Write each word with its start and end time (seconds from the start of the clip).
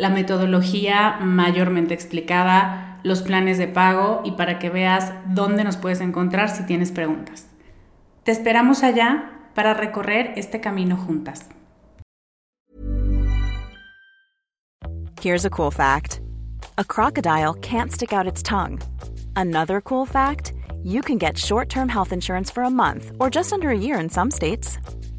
la 0.00 0.08
metodología 0.08 1.18
mayormente 1.20 1.92
explicada, 1.92 2.98
los 3.02 3.20
planes 3.20 3.58
de 3.58 3.68
pago 3.68 4.22
y 4.24 4.32
para 4.32 4.58
que 4.58 4.70
veas 4.70 5.12
dónde 5.26 5.62
nos 5.62 5.76
puedes 5.76 6.00
encontrar 6.00 6.48
si 6.48 6.64
tienes 6.64 6.90
preguntas. 6.90 7.46
Te 8.24 8.32
esperamos 8.32 8.82
allá 8.82 9.30
para 9.54 9.74
recorrer 9.74 10.32
este 10.36 10.60
camino 10.60 10.96
juntas. 10.96 11.50
Here's 15.20 15.44
a 15.44 15.50
cool 15.50 15.70
fact. 15.70 16.22
A 16.78 16.84
crocodile 16.84 17.52
can't 17.60 17.92
stick 17.92 18.14
out 18.14 18.26
its 18.26 18.42
tongue. 18.42 18.80
Another 19.36 19.82
cool 19.82 20.06
fact, 20.06 20.54
you 20.82 21.02
can 21.02 21.18
get 21.18 21.36
short-term 21.36 21.90
health 21.90 22.10
insurance 22.10 22.50
for 22.50 22.62
a 22.62 22.70
month 22.70 23.12
or 23.20 23.28
just 23.28 23.52
under 23.52 23.68
a 23.68 23.76
year 23.76 24.00
in 24.00 24.08
some 24.08 24.30
states. 24.30 24.78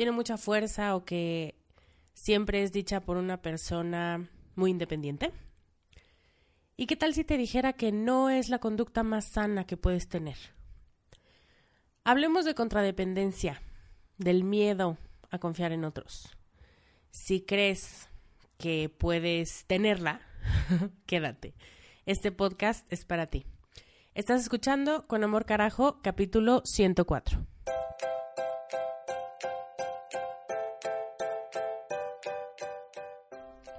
tiene 0.00 0.12
mucha 0.12 0.38
fuerza 0.38 0.96
o 0.96 1.04
que 1.04 1.60
siempre 2.14 2.62
es 2.62 2.72
dicha 2.72 3.02
por 3.02 3.18
una 3.18 3.42
persona 3.42 4.30
muy 4.54 4.70
independiente? 4.70 5.30
¿Y 6.74 6.86
qué 6.86 6.96
tal 6.96 7.12
si 7.12 7.22
te 7.22 7.36
dijera 7.36 7.74
que 7.74 7.92
no 7.92 8.30
es 8.30 8.48
la 8.48 8.60
conducta 8.60 9.02
más 9.02 9.26
sana 9.26 9.66
que 9.66 9.76
puedes 9.76 10.08
tener? 10.08 10.38
Hablemos 12.02 12.46
de 12.46 12.54
contradependencia, 12.54 13.60
del 14.16 14.42
miedo 14.42 14.96
a 15.30 15.38
confiar 15.38 15.70
en 15.72 15.84
otros. 15.84 16.34
Si 17.10 17.42
crees 17.42 18.08
que 18.56 18.88
puedes 18.88 19.66
tenerla, 19.66 20.22
quédate. 21.04 21.52
Este 22.06 22.32
podcast 22.32 22.90
es 22.90 23.04
para 23.04 23.26
ti. 23.26 23.44
Estás 24.14 24.40
escuchando 24.40 25.06
Con 25.06 25.24
Amor 25.24 25.44
Carajo, 25.44 26.00
capítulo 26.00 26.62
104. 26.64 27.46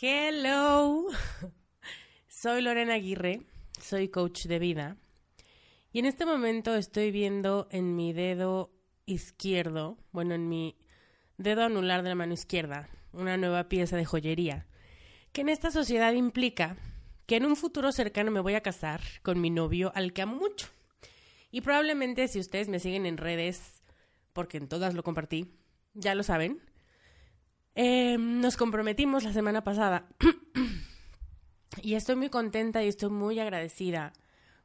Hello, 0.00 1.06
soy 2.28 2.62
Lorena 2.62 2.94
Aguirre, 2.94 3.42
soy 3.80 4.06
coach 4.06 4.44
de 4.44 4.60
vida 4.60 4.96
y 5.90 5.98
en 5.98 6.06
este 6.06 6.24
momento 6.24 6.76
estoy 6.76 7.10
viendo 7.10 7.66
en 7.72 7.96
mi 7.96 8.12
dedo 8.12 8.70
izquierdo, 9.06 9.98
bueno, 10.12 10.36
en 10.36 10.48
mi 10.48 10.76
dedo 11.36 11.64
anular 11.64 12.04
de 12.04 12.10
la 12.10 12.14
mano 12.14 12.32
izquierda, 12.32 12.88
una 13.12 13.36
nueva 13.36 13.68
pieza 13.68 13.96
de 13.96 14.04
joyería, 14.04 14.68
que 15.32 15.40
en 15.40 15.48
esta 15.48 15.72
sociedad 15.72 16.12
implica 16.12 16.76
que 17.26 17.34
en 17.34 17.44
un 17.44 17.56
futuro 17.56 17.90
cercano 17.90 18.30
me 18.30 18.38
voy 18.38 18.54
a 18.54 18.62
casar 18.62 19.00
con 19.24 19.40
mi 19.40 19.50
novio 19.50 19.90
al 19.96 20.12
que 20.12 20.22
amo 20.22 20.36
mucho. 20.36 20.68
Y 21.50 21.62
probablemente 21.62 22.28
si 22.28 22.38
ustedes 22.38 22.68
me 22.68 22.78
siguen 22.78 23.04
en 23.04 23.16
redes, 23.16 23.82
porque 24.32 24.58
en 24.58 24.68
todas 24.68 24.94
lo 24.94 25.02
compartí, 25.02 25.50
ya 25.94 26.14
lo 26.14 26.22
saben, 26.22 26.60
eh, 27.80 28.18
nos 28.18 28.56
comprometimos 28.56 29.22
la 29.22 29.32
semana 29.32 29.62
pasada 29.62 30.08
y 31.80 31.94
estoy 31.94 32.16
muy 32.16 32.28
contenta 32.28 32.82
y 32.82 32.88
estoy 32.88 33.08
muy 33.08 33.38
agradecida 33.38 34.12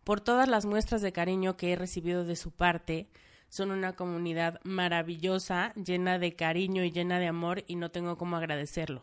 por 0.04 0.20
todas 0.20 0.50
las 0.50 0.66
muestras 0.66 1.04
de 1.04 1.12
cariño 1.12 1.56
que 1.56 1.72
he 1.72 1.76
recibido 1.76 2.26
de 2.26 2.36
su 2.36 2.50
parte. 2.50 3.12
Son 3.50 3.70
una 3.70 3.96
comunidad 3.96 4.60
maravillosa, 4.64 5.76
llena 5.76 6.18
de 6.18 6.36
cariño 6.36 6.84
y 6.84 6.90
llena 6.90 7.20
de 7.20 7.28
amor 7.28 7.64
y 7.68 7.76
no 7.76 7.92
tengo 7.92 8.18
cómo 8.18 8.36
agradecerlo. 8.36 9.02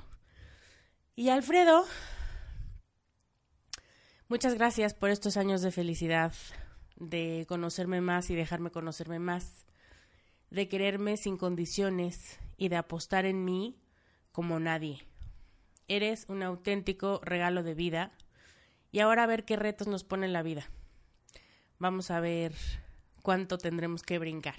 Y 1.15 1.28
Alfredo, 1.28 1.84
muchas 4.27 4.54
gracias 4.54 4.92
por 4.92 5.10
estos 5.10 5.37
años 5.37 5.62
de 5.62 5.71
felicidad, 5.71 6.34
de 6.97 7.47
conocerme 7.48 8.00
más 8.00 8.28
y 8.31 8.34
dejarme 8.34 8.72
conocerme 8.72 9.21
más, 9.21 9.66
de 10.51 10.66
quererme 10.66 11.16
sin 11.16 11.36
condiciones 11.36 12.41
y 12.56 12.71
de 12.71 12.77
apostar 12.77 13.24
en 13.24 13.45
mí 13.45 13.77
como 14.32 14.60
nadie. 14.60 15.04
Eres 15.88 16.27
un 16.28 16.42
auténtico 16.42 17.21
regalo 17.24 17.62
de 17.62 17.74
vida. 17.74 18.12
Y 18.92 19.00
ahora 19.00 19.24
a 19.24 19.27
ver 19.27 19.44
qué 19.44 19.56
retos 19.56 19.86
nos 19.86 20.04
pone 20.04 20.28
la 20.28 20.42
vida. 20.42 20.68
Vamos 21.78 22.10
a 22.10 22.21
ver 22.21 22.54
cuánto 23.22 23.59
tendremos 23.59 24.03
que 24.03 24.18
brincar. 24.18 24.56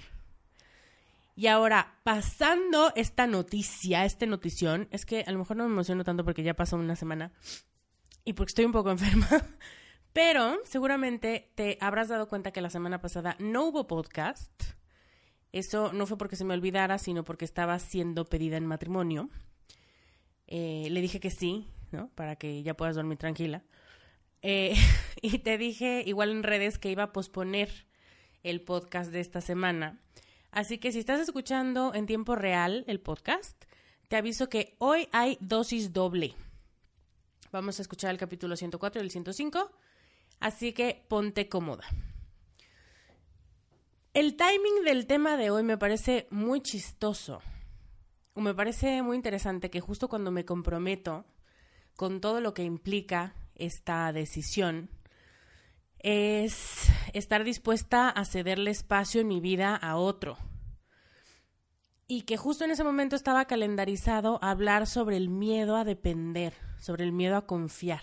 Y 1.36 1.48
ahora, 1.48 1.96
pasando 2.04 2.92
esta 2.96 3.26
noticia, 3.26 4.06
esta 4.06 4.26
notición, 4.26 4.88
es 4.92 5.06
que 5.06 5.24
a 5.26 5.32
lo 5.32 5.40
mejor 5.40 5.58
no 5.58 5.66
me 5.66 5.74
emociono 5.74 6.04
tanto 6.04 6.24
porque 6.24 6.44
ya 6.44 6.54
pasó 6.54 6.76
una 6.76 6.96
semana 6.96 7.32
y 8.26 8.34
porque 8.34 8.52
estoy 8.52 8.66
un 8.66 8.72
poco 8.72 8.92
enferma, 8.92 9.28
pero 10.14 10.60
seguramente 10.66 11.52
te 11.56 11.78
habrás 11.80 12.10
dado 12.10 12.28
cuenta 12.28 12.52
que 12.52 12.62
la 12.62 12.70
semana 12.70 13.02
pasada 13.02 13.36
no 13.40 13.66
hubo 13.66 13.88
podcast. 13.88 14.52
Eso 15.52 15.92
no 15.94 16.06
fue 16.06 16.18
porque 16.18 16.36
se 16.36 16.46
me 16.46 16.54
olvidara, 16.54 16.98
sino 16.98 17.24
porque 17.24 17.46
estaba 17.46 17.78
siendo 17.80 18.26
pedida 18.26 18.58
en 18.58 18.66
matrimonio. 18.66 19.30
Eh, 20.54 20.90
le 20.92 21.00
dije 21.00 21.22
que 21.22 21.30
sí, 21.30 21.66
¿no? 21.94 22.10
Para 22.10 22.36
que 22.36 22.62
ya 22.62 22.76
puedas 22.76 22.98
dormir 22.98 23.18
tranquila. 23.18 23.64
Eh, 24.42 24.76
y 25.22 25.40
te 25.40 25.58
dije 25.58 26.04
igual 26.06 26.30
en 26.32 26.44
redes 26.44 26.78
que 26.78 26.92
iba 26.92 27.04
a 27.04 27.14
posponer 27.14 27.88
el 28.44 28.60
podcast 28.60 29.12
de 29.12 29.22
esta 29.22 29.40
semana. 29.40 30.02
Así 30.52 30.78
que 30.78 30.92
si 30.92 31.00
estás 31.00 31.22
escuchando 31.22 31.94
en 31.94 32.06
tiempo 32.06 32.36
real 32.36 32.84
el 32.88 33.00
podcast, 33.00 33.64
te 34.10 34.18
aviso 34.18 34.50
que 34.50 34.76
hoy 34.80 35.08
hay 35.14 35.38
dosis 35.40 35.94
doble. 35.94 36.36
Vamos 37.54 37.80
a 37.80 37.84
escuchar 37.84 38.12
el 38.12 38.18
capítulo 38.18 38.58
104 38.58 39.02
y 39.02 39.06
el 39.06 39.10
105, 39.12 39.72
así 40.42 40.74
que 40.74 41.06
ponte 41.08 41.48
cómoda. 41.48 41.86
El 44.14 44.36
timing 44.36 44.84
del 44.84 45.08
tema 45.08 45.38
de 45.38 45.50
hoy 45.50 45.64
me 45.64 45.78
parece 45.78 46.28
muy 46.30 46.60
chistoso. 46.60 47.42
Me 48.36 48.54
parece 48.54 49.02
muy 49.02 49.18
interesante 49.18 49.70
que 49.70 49.82
justo 49.82 50.08
cuando 50.08 50.32
me 50.32 50.46
comprometo 50.46 51.26
con 51.96 52.22
todo 52.22 52.42
lo 52.42 52.54
que 52.54 52.64
implica 52.64 53.36
esta 53.56 54.12
decisión, 54.12 54.90
es 56.00 56.90
estar 57.14 57.44
dispuesta 57.44 58.10
a 58.10 58.26
cederle 58.26 58.72
espacio 58.72 59.22
en 59.22 59.28
mi 59.28 59.40
vida 59.40 59.76
a 59.76 59.98
otro. 59.98 60.38
Y 62.08 62.24
que 62.24 62.38
justo 62.38 62.66
en 62.66 62.72
ese 62.72 62.84
momento 62.84 63.16
estaba 63.16 63.46
calendarizado 63.46 64.40
hablar 64.42 64.88
sobre 64.88 65.18
el 65.18 65.30
miedo 65.30 65.76
a 65.78 65.84
depender, 65.84 66.54
sobre 66.80 67.04
el 67.04 67.12
miedo 67.12 67.38
a 67.38 67.46
confiar. 67.46 68.02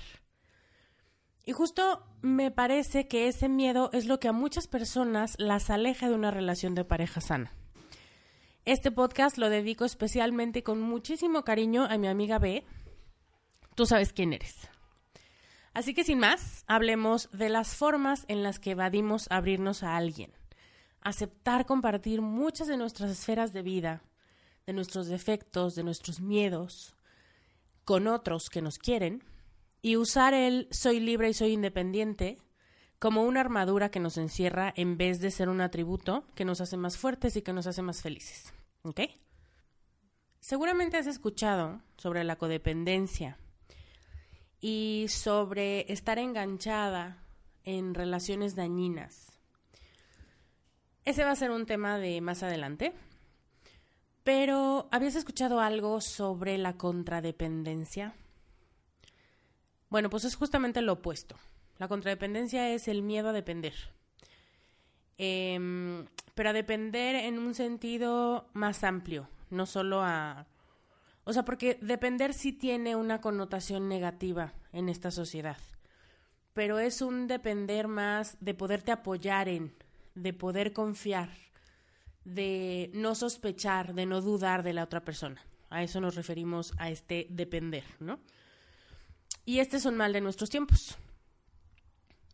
Y 1.45 1.53
justo 1.53 2.07
me 2.23 2.51
parece 2.51 3.09
que 3.09 3.27
ese 3.27 3.49
miedo 3.49 3.91
es 3.93 4.07
lo 4.07 4.21
que 4.21 4.29
a 4.29 4.33
muchas 4.33 4.69
personas 4.69 5.35
las 5.39 5.71
aleja 5.71 6.09
de 6.09 6.15
una 6.15 6.31
relación 6.31 6.75
de 6.75 6.85
pareja 6.85 7.21
sana. 7.21 7.58
Este 8.69 8.91
podcast 8.91 9.39
lo 9.39 9.49
dedico 9.49 9.87
especialmente 9.87 10.63
con 10.63 10.79
muchísimo 10.79 11.43
cariño 11.43 11.87
a 11.89 11.97
mi 11.97 12.07
amiga 12.07 12.39
B. 12.39 12.67
Tú 13.75 13.87
sabes 13.87 14.13
quién 14.13 14.35
eres. 14.35 14.69
Así 15.73 15.95
que 15.95 16.05
sin 16.05 16.19
más, 16.19 16.65
hablemos 16.67 17.31
de 17.33 17.49
las 17.49 17.75
formas 17.75 18.27
en 18.29 18.43
las 18.43 18.59
que 18.59 18.73
evadimos 18.73 19.27
abrirnos 19.31 19.83
a 19.83 19.97
alguien. 19.97 20.35
Aceptar 21.01 21.65
compartir 21.65 22.21
muchas 22.21 22.69
de 22.69 22.77
nuestras 22.77 23.11
esferas 23.11 23.55
de 23.55 23.63
vida, 23.63 24.03
de 24.67 24.75
nuestros 24.75 25.07
defectos, 25.07 25.75
de 25.75 25.85
nuestros 25.85 26.21
miedos, 26.21 26.95
con 27.87 28.07
otros 28.07 28.51
que 28.51 28.61
nos 28.61 28.77
quieren, 28.77 29.25
y 29.81 29.97
usar 29.97 30.35
el 30.35 30.69
soy 30.73 31.01
libre 31.01 31.31
y 31.31 31.33
soy 31.33 31.53
independiente 31.53 32.37
como 32.99 33.23
una 33.23 33.41
armadura 33.41 33.91
que 33.91 33.99
nos 33.99 34.19
encierra 34.19 34.75
en 34.77 34.99
vez 34.99 35.21
de 35.21 35.31
ser 35.31 35.49
un 35.49 35.63
atributo 35.63 36.27
que 36.35 36.45
nos 36.45 36.61
hace 36.61 36.77
más 36.77 36.99
fuertes 36.99 37.35
y 37.37 37.41
que 37.41 37.55
nos 37.55 37.67
hace 37.67 37.81
más 37.81 38.03
felices. 38.03 38.53
¿Ok? 38.83 39.01
Seguramente 40.41 40.97
has 40.97 41.07
escuchado 41.07 41.83
sobre 41.97 42.25
la 42.25 42.37
codependencia 42.37 43.39
y 44.61 45.07
sobre 45.09 45.93
estar 45.93 46.19
enganchada 46.19 47.23
en 47.65 47.95
relaciones 47.95 48.55
dañinas. 48.55 49.33
Ese 51.05 51.25
va 51.25 51.31
a 51.33 51.37
ser 51.37 51.51
un 51.51 51.67
tema 51.67 51.99
de 51.99 52.21
más 52.21 52.43
adelante. 52.43 52.93
Pero, 54.25 54.89
¿habías 54.91 55.15
escuchado 55.15 55.61
algo 55.61 56.01
sobre 56.01 56.59
la 56.59 56.77
contradependencia? 56.77 58.15
Bueno, 59.89 60.11
pues 60.11 60.25
es 60.25 60.37
justamente 60.37 60.83
lo 60.83 60.95
opuesto. 60.95 61.37
La 61.79 61.89
contradependencia 61.89 62.71
es 62.71 62.89
el 62.89 63.03
miedo 63.03 63.31
a 63.31 63.33
depender. 63.33 63.75
Em, 65.19 66.07
pero 66.35 66.51
a 66.51 66.53
depender 66.53 67.17
en 67.17 67.39
un 67.39 67.55
sentido 67.55 68.49
más 68.55 68.85
amplio, 68.85 69.29
no 69.51 69.67
solo 69.67 70.01
a 70.03 70.47
o 71.29 71.33
sea, 71.35 71.45
porque 71.45 71.79
depender 71.83 72.33
sí 72.33 72.55
tiene 72.55 72.97
una 72.97 73.21
connotación 73.21 73.87
negativa 73.87 74.55
en 74.73 74.89
esta 74.89 75.11
sociedad, 75.11 75.59
pero 76.55 76.79
es 76.79 77.03
un 77.03 77.27
depender 77.27 77.87
más 77.87 78.39
de 78.41 78.55
poderte 78.55 78.93
apoyar 78.93 79.47
en, 79.47 79.75
de 80.15 80.33
poder 80.33 80.73
confiar, 80.73 81.29
de 82.25 82.91
no 82.95 83.15
sospechar, 83.15 83.93
de 83.93 84.07
no 84.07 84.23
dudar 84.23 84.63
de 84.63 84.73
la 84.73 84.85
otra 84.85 85.05
persona. 85.05 85.45
A 85.69 85.83
eso 85.83 86.01
nos 86.01 86.15
referimos 86.15 86.73
a 86.79 86.89
este 86.89 87.27
depender, 87.29 87.85
¿no? 88.01 88.21
Y 89.45 89.59
este 89.59 89.77
es 89.77 89.85
un 89.85 89.99
mal 89.99 90.15
de 90.15 90.23
nuestros 90.23 90.49
tiempos. 90.49 90.97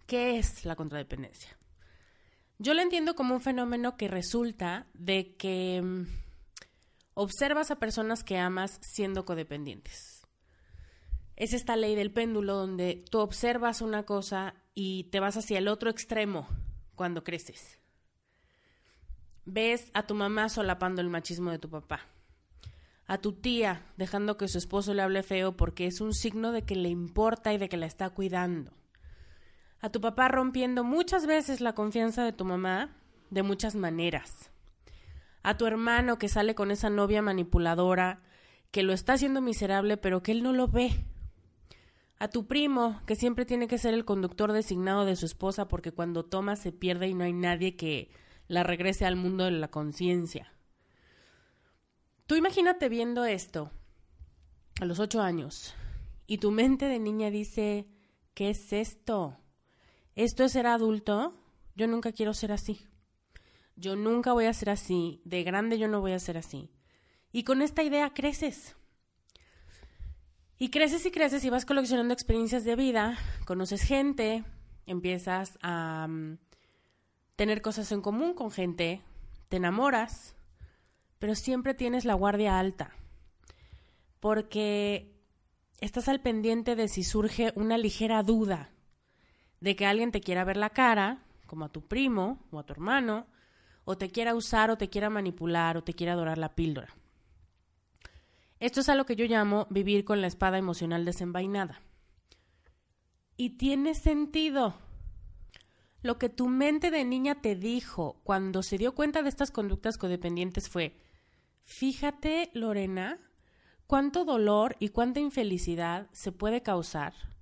¿Qué 0.06 0.38
es 0.38 0.64
la 0.64 0.76
contradependencia? 0.76 1.58
Yo 2.58 2.74
lo 2.74 2.82
entiendo 2.82 3.14
como 3.14 3.34
un 3.34 3.40
fenómeno 3.40 3.96
que 3.96 4.08
resulta 4.08 4.86
de 4.94 5.34
que 5.36 5.82
mm, 5.82 6.06
observas 7.14 7.70
a 7.70 7.78
personas 7.78 8.22
que 8.22 8.38
amas 8.38 8.78
siendo 8.80 9.24
codependientes. 9.24 10.22
Es 11.36 11.52
esta 11.52 11.74
ley 11.74 11.96
del 11.96 12.12
péndulo 12.12 12.54
donde 12.54 13.04
tú 13.10 13.18
observas 13.18 13.80
una 13.80 14.04
cosa 14.04 14.54
y 14.74 15.04
te 15.04 15.18
vas 15.18 15.36
hacia 15.36 15.58
el 15.58 15.66
otro 15.66 15.90
extremo 15.90 16.48
cuando 16.94 17.24
creces. 17.24 17.80
Ves 19.44 19.90
a 19.92 20.06
tu 20.06 20.14
mamá 20.14 20.48
solapando 20.48 21.00
el 21.00 21.10
machismo 21.10 21.50
de 21.50 21.58
tu 21.58 21.68
papá. 21.68 22.06
A 23.06 23.18
tu 23.18 23.32
tía 23.32 23.84
dejando 23.96 24.36
que 24.36 24.48
su 24.48 24.58
esposo 24.58 24.94
le 24.94 25.02
hable 25.02 25.22
feo 25.22 25.56
porque 25.56 25.86
es 25.86 26.00
un 26.00 26.14
signo 26.14 26.52
de 26.52 26.62
que 26.62 26.76
le 26.76 26.88
importa 26.88 27.52
y 27.52 27.58
de 27.58 27.68
que 27.68 27.76
la 27.76 27.86
está 27.86 28.10
cuidando. 28.10 28.72
A 29.84 29.90
tu 29.90 30.00
papá 30.00 30.28
rompiendo 30.28 30.82
muchas 30.82 31.26
veces 31.26 31.60
la 31.60 31.74
confianza 31.74 32.24
de 32.24 32.32
tu 32.32 32.46
mamá 32.46 32.96
de 33.28 33.42
muchas 33.42 33.74
maneras 33.74 34.50
a 35.42 35.58
tu 35.58 35.66
hermano 35.66 36.18
que 36.18 36.28
sale 36.28 36.54
con 36.54 36.70
esa 36.70 36.88
novia 36.88 37.20
manipuladora, 37.20 38.22
que 38.70 38.82
lo 38.82 38.94
está 38.94 39.12
haciendo 39.12 39.42
miserable, 39.42 39.98
pero 39.98 40.22
que 40.22 40.32
él 40.32 40.42
no 40.42 40.54
lo 40.54 40.68
ve. 40.68 41.04
A 42.18 42.28
tu 42.28 42.46
primo, 42.46 43.02
que 43.06 43.14
siempre 43.14 43.44
tiene 43.44 43.68
que 43.68 43.76
ser 43.76 43.92
el 43.92 44.06
conductor 44.06 44.52
designado 44.52 45.04
de 45.04 45.16
su 45.16 45.26
esposa 45.26 45.68
porque 45.68 45.92
cuando 45.92 46.24
toma 46.24 46.56
se 46.56 46.72
pierde 46.72 47.08
y 47.08 47.14
no 47.14 47.24
hay 47.24 47.34
nadie 47.34 47.76
que 47.76 48.10
la 48.48 48.62
regrese 48.62 49.04
al 49.04 49.16
mundo 49.16 49.44
de 49.44 49.50
la 49.50 49.68
conciencia. 49.68 50.50
Tú 52.26 52.36
imagínate 52.36 52.88
viendo 52.88 53.26
esto 53.26 53.70
a 54.80 54.86
los 54.86 54.98
ocho 54.98 55.20
años 55.20 55.74
y 56.26 56.38
tu 56.38 56.52
mente 56.52 56.86
de 56.86 56.98
niña 56.98 57.28
dice, 57.28 57.86
¿qué 58.32 58.48
es 58.48 58.72
esto? 58.72 59.43
¿Esto 60.14 60.44
es 60.44 60.52
ser 60.52 60.66
adulto? 60.66 61.34
Yo 61.76 61.86
nunca 61.86 62.12
quiero 62.12 62.34
ser 62.34 62.52
así 62.52 62.86
yo 63.76 63.96
nunca 63.96 64.32
voy 64.32 64.46
a 64.46 64.52
ser 64.52 64.70
así, 64.70 65.20
de 65.24 65.42
grande 65.42 65.78
yo 65.78 65.88
no 65.88 66.00
voy 66.00 66.12
a 66.12 66.18
ser 66.18 66.38
así. 66.38 66.70
Y 67.32 67.44
con 67.44 67.62
esta 67.62 67.82
idea 67.82 68.12
creces. 68.14 68.76
Y 70.56 70.70
creces 70.70 71.04
y 71.04 71.10
creces 71.10 71.44
y 71.44 71.50
vas 71.50 71.66
coleccionando 71.66 72.14
experiencias 72.14 72.64
de 72.64 72.76
vida, 72.76 73.18
conoces 73.44 73.82
gente, 73.82 74.44
empiezas 74.86 75.58
a 75.60 76.06
mm, 76.08 76.38
tener 77.34 77.60
cosas 77.60 77.90
en 77.90 78.00
común 78.00 78.34
con 78.34 78.52
gente, 78.52 79.02
te 79.48 79.56
enamoras, 79.56 80.36
pero 81.18 81.34
siempre 81.34 81.74
tienes 81.74 82.04
la 82.04 82.14
guardia 82.14 82.58
alta. 82.60 82.94
Porque 84.20 85.12
estás 85.80 86.08
al 86.08 86.20
pendiente 86.20 86.76
de 86.76 86.86
si 86.86 87.02
surge 87.02 87.52
una 87.56 87.76
ligera 87.76 88.22
duda 88.22 88.73
de 89.64 89.76
que 89.76 89.86
alguien 89.86 90.12
te 90.12 90.20
quiera 90.20 90.44
ver 90.44 90.58
la 90.58 90.68
cara, 90.68 91.22
como 91.46 91.64
a 91.64 91.70
tu 91.70 91.80
primo 91.80 92.38
o 92.50 92.58
a 92.58 92.66
tu 92.66 92.74
hermano, 92.74 93.26
o 93.86 93.96
te 93.96 94.10
quiera 94.10 94.34
usar 94.34 94.70
o 94.70 94.76
te 94.76 94.90
quiera 94.90 95.08
manipular 95.08 95.78
o 95.78 95.82
te 95.82 95.94
quiera 95.94 96.12
adorar 96.12 96.36
la 96.36 96.54
píldora. 96.54 96.94
Esto 98.60 98.82
es 98.82 98.90
a 98.90 98.94
lo 98.94 99.06
que 99.06 99.16
yo 99.16 99.24
llamo 99.24 99.66
vivir 99.70 100.04
con 100.04 100.20
la 100.20 100.26
espada 100.26 100.58
emocional 100.58 101.06
desenvainada. 101.06 101.80
Y 103.38 103.56
tiene 103.56 103.94
sentido. 103.94 104.74
Lo 106.02 106.18
que 106.18 106.28
tu 106.28 106.46
mente 106.48 106.90
de 106.90 107.06
niña 107.06 107.40
te 107.40 107.56
dijo 107.56 108.20
cuando 108.22 108.62
se 108.62 108.76
dio 108.76 108.94
cuenta 108.94 109.22
de 109.22 109.30
estas 109.30 109.50
conductas 109.50 109.96
codependientes 109.96 110.68
fue, 110.68 110.94
fíjate, 111.62 112.50
Lorena, 112.52 113.18
cuánto 113.86 114.26
dolor 114.26 114.76
y 114.78 114.90
cuánta 114.90 115.20
infelicidad 115.20 116.10
se 116.12 116.32
puede 116.32 116.62
causar 116.62 117.33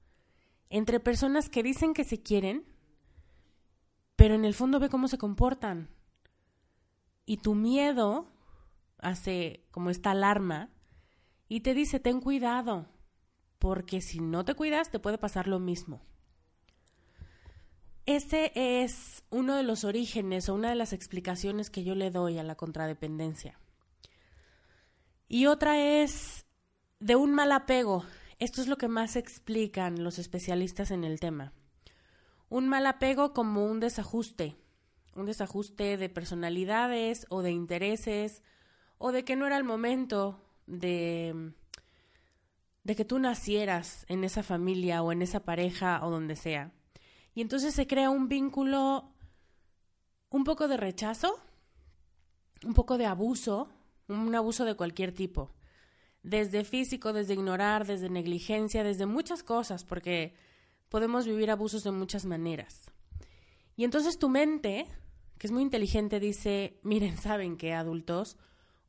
entre 0.72 1.00
personas 1.00 1.50
que 1.50 1.62
dicen 1.62 1.92
que 1.92 2.02
se 2.02 2.22
quieren, 2.22 2.64
pero 4.16 4.34
en 4.34 4.46
el 4.46 4.54
fondo 4.54 4.80
ve 4.80 4.88
cómo 4.88 5.06
se 5.06 5.18
comportan 5.18 5.90
y 7.26 7.36
tu 7.36 7.54
miedo 7.54 8.26
hace 8.96 9.66
como 9.70 9.90
esta 9.90 10.12
alarma 10.12 10.70
y 11.46 11.60
te 11.60 11.74
dice, 11.74 12.00
ten 12.00 12.22
cuidado, 12.22 12.88
porque 13.58 14.00
si 14.00 14.20
no 14.20 14.46
te 14.46 14.54
cuidas 14.54 14.90
te 14.90 14.98
puede 14.98 15.18
pasar 15.18 15.46
lo 15.46 15.58
mismo. 15.58 16.00
Ese 18.06 18.50
es 18.54 19.24
uno 19.28 19.56
de 19.56 19.64
los 19.64 19.84
orígenes 19.84 20.48
o 20.48 20.54
una 20.54 20.70
de 20.70 20.74
las 20.74 20.94
explicaciones 20.94 21.68
que 21.68 21.84
yo 21.84 21.94
le 21.94 22.10
doy 22.10 22.38
a 22.38 22.44
la 22.44 22.54
contradependencia. 22.54 23.58
Y 25.28 25.46
otra 25.46 25.78
es 25.78 26.46
de 26.98 27.14
un 27.14 27.34
mal 27.34 27.52
apego. 27.52 28.06
Esto 28.42 28.60
es 28.60 28.66
lo 28.66 28.76
que 28.76 28.88
más 28.88 29.14
explican 29.14 30.02
los 30.02 30.18
especialistas 30.18 30.90
en 30.90 31.04
el 31.04 31.20
tema. 31.20 31.52
Un 32.48 32.68
mal 32.68 32.84
apego 32.86 33.32
como 33.34 33.64
un 33.66 33.78
desajuste, 33.78 34.56
un 35.14 35.26
desajuste 35.26 35.96
de 35.96 36.08
personalidades 36.08 37.24
o 37.28 37.42
de 37.42 37.52
intereses 37.52 38.42
o 38.98 39.12
de 39.12 39.24
que 39.24 39.36
no 39.36 39.46
era 39.46 39.56
el 39.56 39.62
momento 39.62 40.40
de 40.66 41.54
que 42.84 43.04
tú 43.04 43.20
nacieras 43.20 44.04
en 44.08 44.24
esa 44.24 44.42
familia 44.42 45.04
o 45.04 45.12
en 45.12 45.22
esa 45.22 45.44
pareja 45.44 46.04
o 46.04 46.10
donde 46.10 46.34
sea. 46.34 46.72
Y 47.36 47.42
entonces 47.42 47.72
se 47.72 47.86
crea 47.86 48.10
un 48.10 48.26
vínculo 48.26 49.12
un 50.30 50.42
poco 50.42 50.66
de 50.66 50.78
rechazo, 50.78 51.38
un 52.64 52.74
poco 52.74 52.98
de 52.98 53.06
abuso, 53.06 53.68
un 54.08 54.34
abuso 54.34 54.64
de 54.64 54.74
cualquier 54.74 55.12
tipo, 55.12 55.52
desde 56.22 56.64
físico, 56.64 57.12
desde 57.12 57.34
ignorar, 57.34 57.86
desde 57.86 58.08
negligencia, 58.08 58.84
desde 58.84 59.06
muchas 59.06 59.42
cosas, 59.42 59.84
porque 59.84 60.34
podemos 60.88 61.26
vivir 61.26 61.50
abusos 61.50 61.84
de 61.84 61.90
muchas 61.90 62.24
maneras. 62.24 62.90
Y 63.76 63.84
entonces 63.84 64.18
tu 64.18 64.28
mente, 64.28 64.86
que 65.38 65.46
es 65.46 65.50
muy 65.52 65.62
inteligente, 65.62 66.20
dice, 66.20 66.78
miren, 66.82 67.16
saben 67.16 67.56
que 67.56 67.72
adultos, 67.72 68.36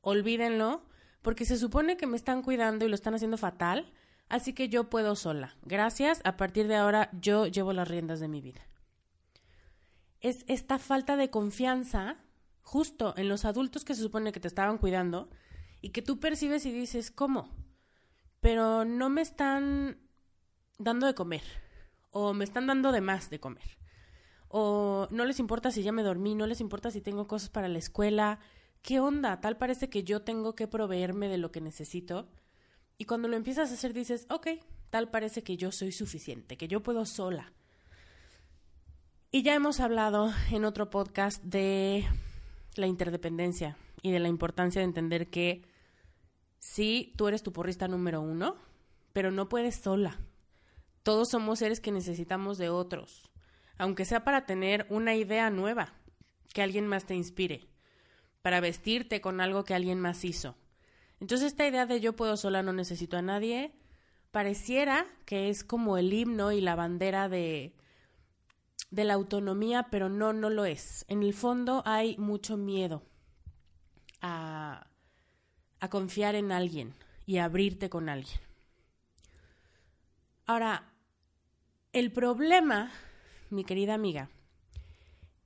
olvídenlo, 0.02 0.84
porque 1.22 1.46
se 1.46 1.58
supone 1.58 1.98
que 1.98 2.06
me 2.06 2.18
están 2.18 2.44
cuidando 2.44 2.86
y 2.86 2.90
lo 2.90 2.96
están 2.96 3.16
haciendo 3.16 3.38
fatal, 3.38 3.92
así 4.30 4.54
que 4.54 4.70
yo 4.70 4.90
puedo 4.90 5.16
sola. 5.16 5.56
Gracias, 5.64 6.22
a 6.26 6.38
partir 6.38 6.68
de 6.68 6.76
ahora 6.76 7.10
yo 7.20 7.48
llevo 7.48 7.74
las 7.74 7.88
riendas 7.88 8.20
de 8.20 8.28
mi 8.28 8.42
vida. 8.42 8.62
Es 10.20 10.46
esta 10.48 10.80
falta 10.80 11.16
de 11.16 11.30
confianza 11.30 12.18
justo 12.62 13.14
en 13.18 13.30
los 13.30 13.46
adultos 13.46 13.84
que 13.84 13.96
se 13.96 14.02
supone 14.02 14.32
que 14.32 14.40
te 14.40 14.48
estaban 14.48 14.78
cuidando 14.78 15.30
y 15.84 15.90
que 15.90 16.02
tú 16.02 16.20
percibes 16.20 16.66
y 16.66 16.72
dices, 16.72 17.12
¿cómo? 17.12 17.52
Pero 18.40 18.86
no 18.86 19.10
me 19.10 19.22
están 19.22 20.00
dando 20.80 21.06
de 21.06 21.14
comer 21.14 21.44
o 22.10 22.34
me 22.34 22.44
están 22.44 22.66
dando 22.66 22.92
de 22.92 23.02
más 23.02 23.30
de 23.30 23.40
comer 23.40 23.78
o 24.56 25.08
no 25.10 25.26
les 25.26 25.40
importa 25.40 25.72
si 25.72 25.82
ya 25.82 25.92
me 25.92 26.04
dormí, 26.04 26.36
no 26.36 26.46
les 26.46 26.62
importa 26.62 26.92
si 26.92 27.02
tengo 27.02 27.26
cosas 27.26 27.50
para 27.50 27.68
la 27.68 27.80
escuela. 27.80 28.38
¿Qué 28.84 29.00
onda? 29.00 29.42
Tal 29.42 29.58
parece 29.58 29.90
que 29.90 30.04
yo 30.04 30.22
tengo 30.22 30.54
que 30.54 30.68
proveerme 30.68 31.28
de 31.28 31.40
lo 31.40 31.52
que 31.52 31.60
necesito. 31.60 32.30
Y 33.00 33.06
cuando 33.06 33.28
lo 33.28 33.36
empiezas 33.36 33.72
a 33.72 33.74
hacer 33.74 33.94
dices, 33.94 34.28
ok, 34.30 34.50
tal 34.92 35.10
parece 35.10 35.42
que 35.42 35.58
yo 35.58 35.72
soy 35.72 35.92
suficiente, 35.92 36.56
que 36.56 36.68
yo 36.68 36.84
puedo 36.84 37.08
sola. 37.08 37.52
Y 39.32 39.42
ya 39.42 39.56
hemos 39.56 39.80
hablado 39.80 40.32
en 40.52 40.66
otro 40.66 40.92
podcast 40.92 41.44
de 41.44 42.06
la 42.76 42.86
interdependencia 42.86 43.76
y 44.04 44.12
de 44.12 44.20
la 44.20 44.28
importancia 44.28 44.82
de 44.82 44.86
entender 44.86 45.32
que 45.32 45.64
sí, 46.64 47.14
tú 47.18 47.28
eres 47.28 47.44
tu 47.44 47.52
porrista 47.52 47.88
número 47.88 48.22
uno, 48.22 48.56
pero 49.12 49.32
no 49.32 49.50
puedes 49.50 49.76
sola. 49.76 50.20
Todos 51.04 51.30
somos 51.30 51.60
seres 51.60 51.80
que 51.80 51.92
necesitamos 51.92 52.58
de 52.58 52.70
otros 52.70 53.30
aunque 53.78 54.06
sea 54.06 54.24
para 54.24 54.46
tener 54.46 54.86
una 54.90 55.16
idea 55.16 55.50
nueva, 55.50 55.94
que 56.54 56.62
alguien 56.62 56.88
más 56.88 57.06
te 57.06 57.16
inspire, 57.16 57.68
para 58.42 58.60
vestirte 58.60 59.22
con 59.22 59.42
algo 59.42 59.64
que 59.64 59.74
alguien 59.74 60.00
más 60.00 60.24
hizo. 60.24 60.56
Entonces 61.20 61.48
esta 61.48 61.68
idea 61.68 61.86
de 61.86 62.00
yo 62.00 62.16
puedo 62.16 62.38
sola, 62.38 62.64
no 62.64 62.74
necesito 62.74 63.18
a 63.18 63.22
nadie, 63.22 63.74
pareciera 64.32 65.06
que 65.26 65.50
es 65.50 65.64
como 65.64 65.98
el 65.98 66.14
himno 66.14 66.52
y 66.52 66.62
la 66.62 66.76
bandera 66.76 67.30
de, 67.30 67.76
de 68.92 69.04
la 69.04 69.14
autonomía, 69.14 69.88
pero 69.90 70.10
no, 70.10 70.34
no 70.34 70.50
lo 70.50 70.66
es. 70.66 71.06
En 71.08 71.24
el 71.24 71.34
fondo 71.34 71.82
hay 71.86 72.18
mucho 72.18 72.58
miedo 72.58 73.04
a, 74.22 74.88
a 75.84 75.90
confiar 75.90 76.36
en 76.36 76.52
alguien 76.52 76.94
y 77.26 77.38
a 77.38 77.46
abrirte 77.46 77.90
con 77.90 78.10
alguien. 78.10 78.40
Ahora, 80.46 80.92
el 81.92 82.12
problema 82.12 82.92
mi 83.54 83.64
querida 83.64 83.94
amiga, 83.94 84.30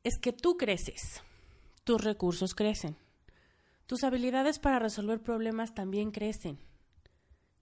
es 0.04 0.18
que 0.18 0.34
tú 0.34 0.58
creces, 0.58 1.22
tus 1.84 2.04
recursos 2.04 2.56
crecen, 2.56 2.96
tus 3.86 4.04
habilidades 4.04 4.60
para 4.60 4.80
resolver 4.80 5.22
problemas 5.22 5.76
también 5.76 6.12
crecen, 6.12 6.58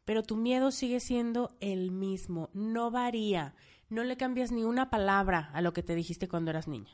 pero 0.05 0.23
tu 0.23 0.37
miedo 0.37 0.71
sigue 0.71 0.99
siendo 0.99 1.55
el 1.59 1.91
mismo, 1.91 2.49
no 2.53 2.91
varía, 2.91 3.55
no 3.89 4.03
le 4.03 4.17
cambias 4.17 4.51
ni 4.51 4.63
una 4.63 4.89
palabra 4.89 5.49
a 5.53 5.61
lo 5.61 5.73
que 5.73 5.83
te 5.83 5.95
dijiste 5.95 6.27
cuando 6.27 6.51
eras 6.51 6.67
niña. 6.67 6.91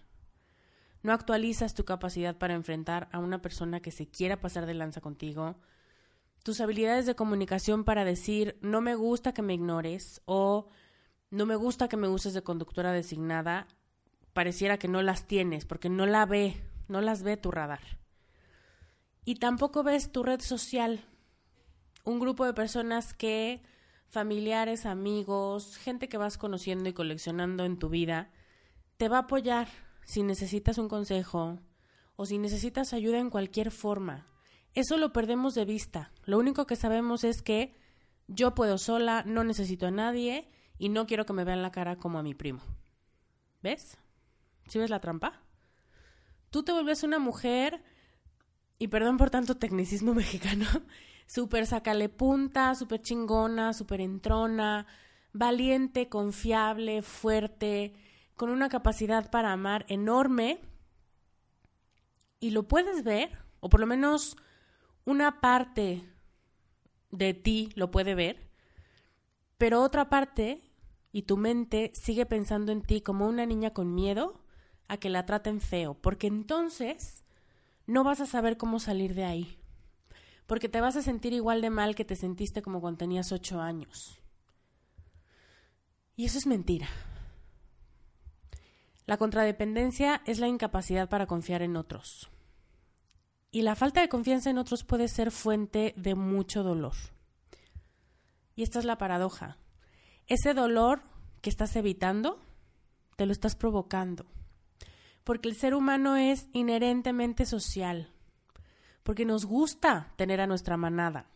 No 1.03 1.13
actualizas 1.13 1.73
tu 1.73 1.85
capacidad 1.85 2.37
para 2.37 2.53
enfrentar 2.53 3.09
a 3.11 3.19
una 3.19 3.41
persona 3.41 3.79
que 3.79 3.91
se 3.91 4.07
quiera 4.07 4.39
pasar 4.39 4.65
de 4.65 4.73
lanza 4.73 5.01
contigo, 5.01 5.55
tus 6.43 6.59
habilidades 6.59 7.05
de 7.05 7.15
comunicación 7.15 7.83
para 7.83 8.05
decir 8.05 8.57
no 8.61 8.81
me 8.81 8.95
gusta 8.95 9.33
que 9.33 9.41
me 9.41 9.53
ignores 9.53 10.21
o 10.25 10.67
no 11.29 11.45
me 11.45 11.55
gusta 11.55 11.87
que 11.87 11.97
me 11.97 12.07
uses 12.07 12.33
de 12.33 12.43
conductora 12.43 12.91
designada, 12.91 13.67
pareciera 14.33 14.77
que 14.77 14.87
no 14.87 15.01
las 15.01 15.27
tienes, 15.27 15.65
porque 15.65 15.89
no 15.89 16.05
la 16.05 16.25
ve, 16.25 16.61
no 16.87 16.99
las 17.01 17.23
ve 17.23 17.37
tu 17.37 17.51
radar. 17.51 17.99
Y 19.23 19.35
tampoco 19.35 19.83
ves 19.83 20.11
tu 20.11 20.23
red 20.23 20.41
social, 20.41 21.05
un 22.03 22.19
grupo 22.19 22.45
de 22.45 22.53
personas 22.53 23.13
que, 23.13 23.61
familiares, 24.09 24.85
amigos, 24.85 25.77
gente 25.77 26.09
que 26.09 26.17
vas 26.17 26.37
conociendo 26.37 26.89
y 26.89 26.93
coleccionando 26.93 27.63
en 27.63 27.77
tu 27.77 27.87
vida, 27.87 28.31
te 28.97 29.07
va 29.07 29.17
a 29.17 29.21
apoyar 29.21 29.67
si 30.11 30.23
necesitas 30.23 30.77
un 30.77 30.89
consejo 30.89 31.61
o 32.17 32.25
si 32.25 32.37
necesitas 32.37 32.91
ayuda 32.91 33.17
en 33.19 33.29
cualquier 33.29 33.71
forma. 33.71 34.27
Eso 34.73 34.97
lo 34.97 35.13
perdemos 35.13 35.55
de 35.55 35.63
vista. 35.63 36.11
Lo 36.25 36.37
único 36.37 36.67
que 36.67 36.75
sabemos 36.75 37.23
es 37.23 37.41
que 37.41 37.77
yo 38.27 38.53
puedo 38.53 38.77
sola, 38.77 39.23
no 39.25 39.45
necesito 39.45 39.87
a 39.87 39.91
nadie 39.91 40.51
y 40.77 40.89
no 40.89 41.07
quiero 41.07 41.25
que 41.25 41.31
me 41.31 41.45
vean 41.45 41.61
la 41.61 41.71
cara 41.71 41.95
como 41.95 42.19
a 42.19 42.23
mi 42.23 42.33
primo. 42.33 42.59
¿Ves? 43.63 43.97
¿Sí 44.67 44.79
ves 44.79 44.89
la 44.89 44.99
trampa? 44.99 45.43
Tú 46.49 46.63
te 46.63 46.73
vuelves 46.73 47.03
una 47.03 47.17
mujer, 47.17 47.81
y 48.79 48.89
perdón 48.89 49.15
por 49.15 49.29
tanto 49.29 49.55
tecnicismo 49.55 50.13
mexicano, 50.23 50.65
súper 51.25 51.65
sacale 51.65 52.09
punta, 52.09 52.75
súper 52.75 53.01
chingona, 53.01 53.71
súper 53.71 54.01
entrona, 54.01 54.87
valiente, 55.31 56.09
confiable, 56.09 57.01
fuerte, 57.01 57.93
con 58.35 58.49
una 58.49 58.69
capacidad 58.69 59.29
para 59.29 59.51
amar 59.51 59.85
enorme. 59.87 60.59
Y 62.39 62.51
lo 62.51 62.67
puedes 62.67 63.03
ver, 63.03 63.37
o 63.59 63.69
por 63.69 63.79
lo 63.79 63.85
menos 63.85 64.35
una 65.05 65.41
parte 65.41 66.03
de 67.11 67.33
ti 67.33 67.69
lo 67.75 67.91
puede 67.91 68.15
ver, 68.15 68.49
pero 69.57 69.81
otra 69.81 70.09
parte 70.09 70.61
y 71.11 71.23
tu 71.23 71.37
mente 71.37 71.91
sigue 71.93 72.25
pensando 72.25 72.71
en 72.71 72.81
ti 72.81 73.01
como 73.01 73.27
una 73.27 73.45
niña 73.45 73.71
con 73.71 73.93
miedo 73.93 74.41
a 74.87 74.97
que 74.97 75.09
la 75.09 75.25
traten 75.25 75.61
feo, 75.61 75.93
porque 75.93 76.27
entonces 76.27 77.23
no 77.85 78.03
vas 78.03 78.21
a 78.21 78.25
saber 78.25 78.57
cómo 78.57 78.79
salir 78.79 79.13
de 79.13 79.25
ahí, 79.25 79.59
porque 80.47 80.69
te 80.69 80.81
vas 80.81 80.95
a 80.95 81.01
sentir 81.01 81.33
igual 81.33 81.61
de 81.61 81.69
mal 81.69 81.95
que 81.95 82.05
te 82.05 82.15
sentiste 82.15 82.61
como 82.61 82.81
cuando 82.81 82.99
tenías 82.99 83.31
ocho 83.31 83.61
años. 83.61 84.17
Y 86.15 86.25
eso 86.25 86.37
es 86.37 86.45
mentira. 86.45 86.87
La 89.11 89.17
contradependencia 89.17 90.21
es 90.25 90.39
la 90.39 90.47
incapacidad 90.47 91.09
para 91.09 91.27
confiar 91.27 91.61
en 91.63 91.75
otros. 91.75 92.29
Y 93.51 93.63
la 93.63 93.75
falta 93.75 93.99
de 93.99 94.07
confianza 94.07 94.49
en 94.49 94.57
otros 94.57 94.85
puede 94.85 95.09
ser 95.09 95.31
fuente 95.31 95.93
de 95.97 96.15
mucho 96.15 96.63
dolor. 96.63 96.93
Y 98.55 98.63
esta 98.63 98.79
es 98.79 98.85
la 98.85 98.97
paradoja. 98.97 99.57
Ese 100.27 100.53
dolor 100.53 101.01
que 101.41 101.49
estás 101.49 101.75
evitando, 101.75 102.39
te 103.17 103.25
lo 103.25 103.33
estás 103.33 103.57
provocando. 103.57 104.27
Porque 105.25 105.49
el 105.49 105.57
ser 105.57 105.75
humano 105.75 106.15
es 106.15 106.47
inherentemente 106.53 107.45
social. 107.45 108.13
Porque 109.03 109.25
nos 109.25 109.43
gusta 109.43 110.13
tener 110.15 110.39
a 110.39 110.47
nuestra 110.47 110.77
manada. 110.77 111.29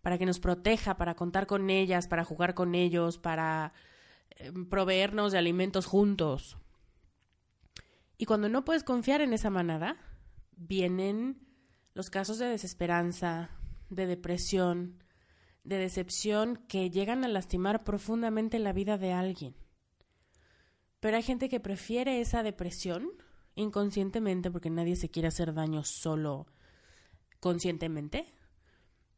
Para 0.00 0.16
que 0.16 0.24
nos 0.24 0.40
proteja, 0.40 0.96
para 0.96 1.14
contar 1.14 1.46
con 1.46 1.68
ellas, 1.68 2.08
para 2.08 2.24
jugar 2.24 2.54
con 2.54 2.74
ellos, 2.74 3.18
para 3.18 3.74
eh, 4.30 4.50
proveernos 4.70 5.32
de 5.32 5.36
alimentos 5.36 5.84
juntos. 5.84 6.56
Y 8.18 8.26
cuando 8.26 8.48
no 8.48 8.64
puedes 8.64 8.84
confiar 8.84 9.20
en 9.20 9.32
esa 9.32 9.50
manada, 9.50 9.96
vienen 10.56 11.46
los 11.94 12.10
casos 12.10 12.38
de 12.38 12.46
desesperanza, 12.46 13.50
de 13.90 14.06
depresión, 14.06 15.02
de 15.64 15.78
decepción 15.78 16.56
que 16.68 16.90
llegan 16.90 17.24
a 17.24 17.28
lastimar 17.28 17.84
profundamente 17.84 18.58
la 18.58 18.72
vida 18.72 18.98
de 18.98 19.12
alguien. 19.12 19.56
Pero 21.00 21.16
hay 21.16 21.22
gente 21.22 21.48
que 21.48 21.60
prefiere 21.60 22.20
esa 22.20 22.42
depresión 22.42 23.10
inconscientemente 23.54 24.50
porque 24.50 24.70
nadie 24.70 24.96
se 24.96 25.10
quiere 25.10 25.28
hacer 25.28 25.54
daño 25.54 25.82
solo 25.82 26.46
conscientemente, 27.40 28.32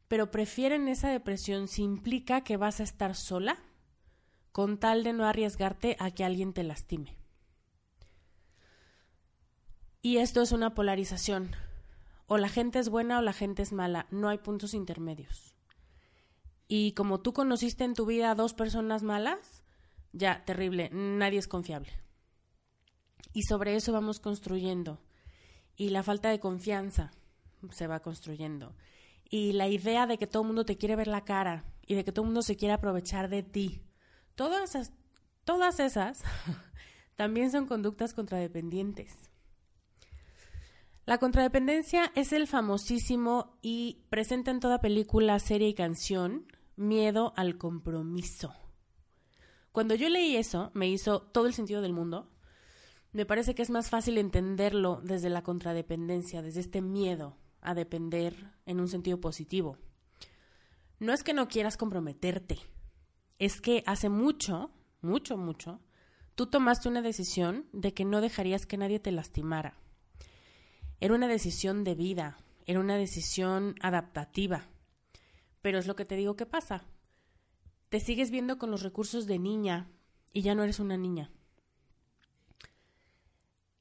pero 0.07 0.31
prefieren 0.31 0.87
esa 0.87 1.09
depresión 1.09 1.67
si 1.67 1.83
implica 1.83 2.43
que 2.43 2.57
vas 2.57 2.79
a 2.79 2.83
estar 2.83 3.15
sola 3.15 3.57
con 4.51 4.79
tal 4.79 5.03
de 5.03 5.13
no 5.13 5.25
arriesgarte 5.25 5.95
a 5.99 6.11
que 6.11 6.23
alguien 6.23 6.53
te 6.53 6.63
lastime. 6.63 7.18
Y 10.01 10.17
esto 10.17 10.41
es 10.41 10.51
una 10.51 10.73
polarización. 10.73 11.55
O 12.27 12.37
la 12.37 12.49
gente 12.49 12.79
es 12.79 12.89
buena 12.89 13.19
o 13.19 13.21
la 13.21 13.33
gente 13.33 13.61
es 13.61 13.73
mala. 13.73 14.07
No 14.11 14.29
hay 14.29 14.37
puntos 14.37 14.73
intermedios 14.73 15.49
y 16.71 16.91
como 16.91 17.19
tú 17.19 17.33
conociste 17.33 17.83
en 17.83 17.95
tu 17.95 18.05
vida 18.05 18.29
a 18.29 18.35
dos 18.35 18.53
personas 18.53 19.01
malas, 19.01 19.63
ya, 20.13 20.45
terrible, 20.45 20.89
nadie 20.93 21.39
es 21.39 21.47
confiable. 21.47 21.89
Y 23.33 23.43
sobre 23.43 23.75
eso 23.75 23.91
vamos 23.91 24.19
construyendo. 24.19 25.01
Y 25.75 25.89
la 25.89 26.03
falta 26.03 26.29
de 26.29 26.39
confianza 26.39 27.11
se 27.71 27.87
va 27.87 28.01
construyendo. 28.01 28.75
Y 29.31 29.53
la 29.53 29.67
idea 29.67 30.05
de 30.05 30.19
que 30.19 30.27
todo 30.27 30.43
el 30.43 30.47
mundo 30.47 30.63
te 30.63 30.77
quiere 30.77 30.95
ver 30.95 31.07
la 31.07 31.25
cara 31.25 31.65
y 31.87 31.95
de 31.95 32.05
que 32.05 32.11
todo 32.11 32.23
el 32.23 32.27
mundo 32.27 32.43
se 32.43 32.55
quiere 32.55 32.75
aprovechar 32.75 33.29
de 33.29 33.41
ti. 33.41 33.81
Todas 34.35 34.69
esas, 34.69 34.93
todas 35.45 35.79
esas 35.79 36.21
también 37.15 37.49
son 37.49 37.65
conductas 37.65 38.13
contradependientes. 38.13 39.28
La 41.09 41.17
contradependencia 41.17 42.11
es 42.13 42.33
el 42.33 42.45
famosísimo 42.45 43.57
y 43.63 44.03
presente 44.11 44.51
en 44.51 44.59
toda 44.59 44.79
película, 44.79 45.39
serie 45.39 45.67
y 45.67 45.73
canción 45.73 46.45
miedo 46.75 47.33
al 47.35 47.57
compromiso. 47.57 48.53
Cuando 49.71 49.95
yo 49.95 50.07
leí 50.07 50.35
eso, 50.35 50.69
me 50.75 50.87
hizo 50.87 51.23
todo 51.23 51.47
el 51.47 51.55
sentido 51.55 51.81
del 51.81 51.93
mundo. 51.93 52.29
Me 53.11 53.25
parece 53.25 53.55
que 53.55 53.63
es 53.63 53.71
más 53.71 53.89
fácil 53.89 54.19
entenderlo 54.19 55.01
desde 55.03 55.31
la 55.31 55.41
contradependencia, 55.41 56.43
desde 56.43 56.59
este 56.59 56.79
miedo 56.79 57.39
a 57.59 57.73
depender 57.73 58.53
en 58.67 58.79
un 58.79 58.87
sentido 58.87 59.19
positivo. 59.19 59.79
No 60.99 61.11
es 61.11 61.23
que 61.23 61.33
no 61.33 61.47
quieras 61.47 61.75
comprometerte, 61.75 62.59
es 63.39 63.61
que 63.61 63.81
hace 63.87 64.09
mucho, 64.09 64.69
mucho, 65.01 65.37
mucho, 65.37 65.81
tú 66.35 66.45
tomaste 66.45 66.87
una 66.87 67.01
decisión 67.01 67.65
de 67.73 67.95
que 67.95 68.05
no 68.05 68.21
dejarías 68.21 68.67
que 68.67 68.77
nadie 68.77 68.99
te 68.99 69.11
lastimara 69.11 69.75
era 70.99 71.13
una 71.13 71.27
decisión 71.27 71.83
de 71.83 71.95
vida, 71.95 72.37
era 72.65 72.79
una 72.79 72.97
decisión 72.97 73.75
adaptativa. 73.81 74.67
Pero 75.61 75.79
es 75.79 75.87
lo 75.87 75.95
que 75.95 76.05
te 76.05 76.15
digo 76.15 76.35
que 76.35 76.45
pasa. 76.45 76.85
Te 77.89 77.99
sigues 77.99 78.31
viendo 78.31 78.57
con 78.57 78.71
los 78.71 78.83
recursos 78.83 79.25
de 79.25 79.39
niña 79.39 79.89
y 80.33 80.41
ya 80.41 80.55
no 80.55 80.63
eres 80.63 80.79
una 80.79 80.97
niña. 80.97 81.31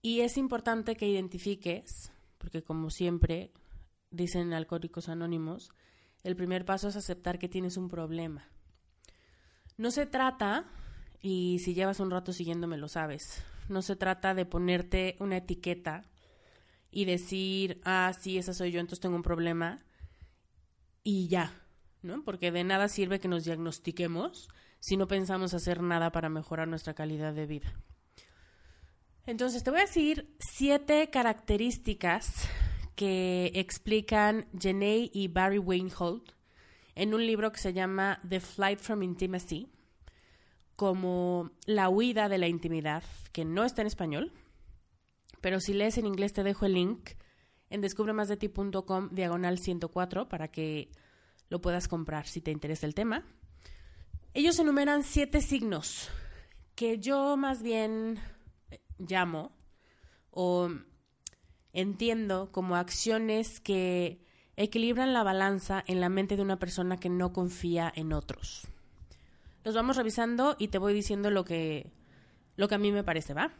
Y 0.01 0.21
es 0.21 0.37
importante 0.39 0.97
que 0.97 1.09
identifiques, 1.09 2.13
porque 2.39 2.63
como 2.63 2.91
siempre 2.91 3.53
dicen 4.11 4.53
Alcohólicos 4.53 5.09
Anónimos, 5.09 5.71
el 6.23 6.37
primer 6.37 6.65
paso 6.65 6.89
es 6.89 6.97
aceptar 6.97 7.39
que 7.39 7.49
tienes 7.49 7.77
un 7.77 7.89
problema. 7.89 8.49
No 9.77 9.91
se 9.91 10.07
trata, 10.07 10.67
y 11.21 11.59
si 11.59 11.75
llevas 11.75 12.01
un 12.01 12.11
rato 12.11 12.33
siguiéndome 12.33 12.79
lo 12.79 12.89
sabes, 12.89 13.43
no 13.69 13.83
se 13.83 13.97
trata 13.97 14.35
de 14.35 14.47
ponerte 14.47 15.17
una 15.21 15.37
etiqueta 15.37 16.05
y 16.91 17.05
decir, 17.05 17.81
ah, 17.85 18.13
sí, 18.19 18.39
esa 18.39 18.53
soy 18.53 18.73
yo, 18.73 18.81
entonces 18.81 19.01
tengo 19.01 19.17
un 19.17 19.23
problema 19.23 19.85
y 21.03 21.29
ya, 21.29 21.53
¿no? 22.03 22.25
Porque 22.25 22.51
de 22.51 22.65
nada 22.65 22.89
sirve 22.89 23.21
que 23.21 23.29
nos 23.29 23.45
diagnostiquemos 23.45 24.49
si 24.81 24.97
no 24.97 25.09
pensamos 25.09 25.55
hacer 25.55 25.83
nada 25.83 26.13
para 26.13 26.29
mejorar 26.29 26.69
nuestra 26.69 26.95
calidad 26.95 27.35
de 27.35 27.47
vida. 27.47 27.75
Entonces, 29.27 29.63
te 29.63 29.71
voy 29.71 29.81
a 29.81 29.85
decir 29.85 30.35
siete 30.39 31.11
características 31.11 32.49
que 32.95 33.53
explican 33.55 34.47
Jenny 34.59 35.11
y 35.13 35.29
Barry 35.29 35.59
Weinhold 35.59 36.33
en 36.95 37.15
un 37.15 37.27
libro 37.27 37.53
que 37.53 37.61
se 37.61 37.73
llama 37.73 38.21
The 38.29 38.41
Flight 38.41 38.81
from 38.81 39.03
Intimacy, 39.03 39.71
como 40.75 41.51
la 41.67 41.89
huida 41.89 42.29
de 42.29 42.39
la 42.39 42.49
intimidad, 42.49 43.05
que 43.33 43.45
no 43.45 43.65
está 43.65 43.83
en 43.83 43.87
español, 43.87 44.33
pero 45.41 45.61
si 45.61 45.75
lees 45.75 45.99
en 45.99 46.07
inglés 46.07 46.33
te 46.33 46.43
dejo 46.43 46.67
el 46.67 46.75
link 46.75 47.11
en 47.71 47.81
descubremasdeti.com 47.81 49.11
diagonal 49.13 49.59
104 49.59 50.29
para 50.29 50.49
que 50.49 50.91
lo 51.49 51.61
puedas 51.61 51.89
comprar 51.89 52.27
si 52.27 52.41
te 52.41 52.51
interesa 52.51 52.87
el 52.87 52.95
tema. 52.95 53.25
Ellos 54.35 54.59
enumeran 54.59 55.03
siete 55.03 55.41
signos 55.41 56.09
que 56.75 56.99
yo 56.99 57.37
más 57.37 57.63
bien 57.63 58.21
llamo 58.99 59.53
o 60.31 60.71
entiendo 61.73 62.51
como 62.53 62.77
acciones 62.77 63.61
que 63.61 64.25
equilibran 64.57 65.13
la 65.13 65.23
balanza 65.23 65.83
en 65.87 66.01
la 66.01 66.09
mente 66.09 66.37
de 66.37 66.43
una 66.43 66.59
persona 66.59 66.97
que 66.99 67.09
no 67.09 67.33
confía 67.33 67.93
en 67.95 68.13
otros. 68.13 68.67
Los 69.65 69.75
vamos 69.75 69.97
revisando 69.97 70.57
y 70.59 70.69
te 70.69 70.79
voy 70.79 70.95
diciendo 70.95 71.31
lo 71.31 71.45
que, 71.45 71.93
lo 72.57 72.69
que 72.69 72.75
a 72.75 72.79
mí 72.79 72.93
me 72.93 73.05
parece, 73.05 73.35
¿va? 73.35 73.53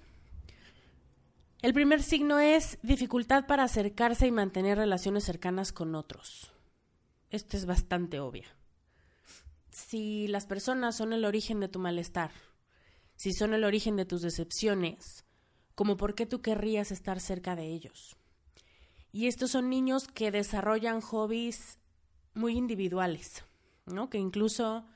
El 1.61 1.75
primer 1.75 2.05
signo 2.05 2.39
es 2.39 2.79
dificultad 2.83 3.47
para 3.47 3.65
acercarse 3.65 4.29
y 4.29 4.31
mantener 4.31 4.79
relaciones 4.79 5.25
cercanas 5.25 5.73
con 5.73 5.97
otros. 5.97 6.53
Esto 7.31 7.57
es 7.57 7.67
bastante 7.67 8.21
obvia. 8.21 8.47
Si 9.71 10.29
las 10.29 10.47
personas 10.47 10.97
son 10.97 11.13
el 11.13 11.25
origen 11.25 11.59
de 11.59 11.67
tu 11.67 11.81
malestar, 11.81 12.31
si 13.17 13.33
son 13.33 13.55
el 13.55 13.65
origen 13.65 13.97
de 13.97 14.05
tus 14.05 14.23
decepciones, 14.23 15.25
como 15.75 15.97
por 15.97 16.15
qué 16.15 16.27
tú 16.27 16.43
querrías 16.43 16.93
estar 16.93 17.19
cerca 17.19 17.57
de 17.57 17.67
ellos. 17.67 18.17
Y 19.11 19.27
estos 19.27 19.51
son 19.51 19.69
niños 19.69 20.07
que 20.07 20.31
desarrollan 20.31 21.01
hobbies 21.01 21.81
muy 22.35 22.57
individuales, 22.57 23.43
¿no? 23.85 24.11
Que 24.11 24.19
incluso 24.19 24.87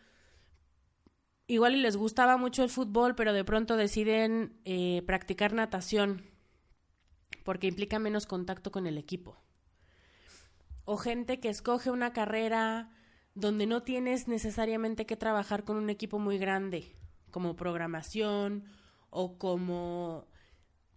igual 1.48 1.82
les 1.82 1.96
gustaba 1.96 2.36
mucho 2.36 2.62
el 2.62 2.70
fútbol, 2.70 3.16
pero 3.16 3.32
de 3.32 3.44
pronto 3.44 3.76
deciden 3.76 4.60
eh, 4.64 5.02
practicar 5.06 5.54
natación 5.54 6.31
porque 7.42 7.66
implica 7.66 7.98
menos 7.98 8.26
contacto 8.26 8.70
con 8.70 8.86
el 8.86 8.98
equipo. 8.98 9.36
O 10.84 10.96
gente 10.96 11.40
que 11.40 11.48
escoge 11.48 11.90
una 11.90 12.12
carrera 12.12 12.90
donde 13.34 13.66
no 13.66 13.82
tienes 13.82 14.28
necesariamente 14.28 15.06
que 15.06 15.16
trabajar 15.16 15.64
con 15.64 15.76
un 15.76 15.90
equipo 15.90 16.18
muy 16.18 16.38
grande, 16.38 16.96
como 17.30 17.56
programación 17.56 18.64
o 19.10 19.38
como 19.38 20.26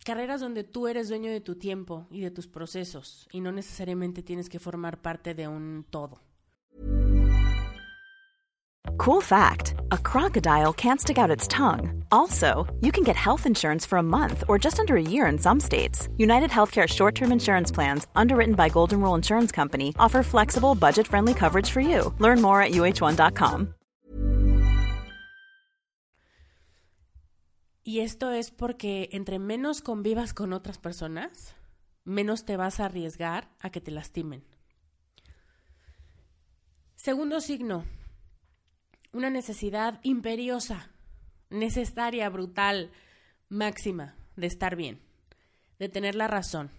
carreras 0.04 0.42
donde 0.42 0.64
tú 0.64 0.88
eres 0.88 1.10
dueño 1.10 1.32
de 1.32 1.42
tu 1.42 1.56
tiempo 1.56 2.08
y 2.12 2.22
de 2.22 2.32
tus 2.32 2.48
procesos 2.48 3.28
y 3.32 3.42
no 3.42 3.52
necesariamente 3.52 4.22
tienes 4.22 4.50
que 4.50 4.60
formar 4.60 5.02
parte 5.02 5.34
de 5.34 5.48
un 5.48 5.86
todo. 5.90 6.25
Cool 8.98 9.22
fact 9.22 9.76
a 9.92 9.98
crocodile 9.98 10.74
can't 10.74 11.00
stick 11.00 11.18
out 11.18 11.32
its 11.32 11.48
tongue. 11.48 12.04
Also, 12.12 12.66
you 12.82 12.92
can 12.92 13.04
get 13.04 13.16
health 13.16 13.46
insurance 13.46 13.86
for 13.86 13.98
a 13.98 14.04
month 14.04 14.44
or 14.48 14.58
just 14.58 14.80
under 14.80 14.96
a 14.96 15.02
year 15.02 15.28
in 15.28 15.38
some 15.38 15.60
states. 15.60 16.10
United 16.18 16.50
Healthcare 16.50 16.88
short 16.88 17.16
term 17.16 17.32
insurance 17.32 17.72
plans, 17.72 18.08
underwritten 18.16 18.56
by 18.56 18.70
Golden 18.70 19.02
Rule 19.02 19.16
Insurance 19.16 19.52
Company, 19.52 19.94
offer 20.00 20.24
flexible, 20.24 20.76
budget 20.76 21.08
friendly 21.08 21.34
coverage 21.34 21.70
for 21.70 21.82
you. 21.82 22.14
Learn 22.20 22.42
more 22.42 22.62
at 22.62 22.72
uh1.com. 22.72 23.74
Y 27.88 28.00
esto 28.00 28.32
es 28.32 28.50
porque 28.50 29.10
entre 29.12 29.38
menos 29.38 29.82
convivas 29.82 30.34
con 30.34 30.54
otras 30.54 30.80
personas, 30.80 31.54
menos 32.04 32.44
te 32.44 32.58
vas 32.58 32.80
a 32.80 32.86
arriesgar 32.86 33.48
a 33.60 33.70
que 33.70 33.80
te 33.80 33.92
lastimen. 33.92 34.44
Segundo 36.96 37.42
signo, 37.42 37.86
una 39.16 39.30
necesidad 39.30 40.02
imperiosa, 40.04 40.92
necesaria, 41.50 42.30
brutal, 42.30 42.92
máxima 43.48 44.14
de 44.36 44.48
estar 44.48 44.76
bien, 44.76 45.00
de 45.80 45.88
tener 45.88 46.16
la 46.16 46.28
razón, 46.28 46.70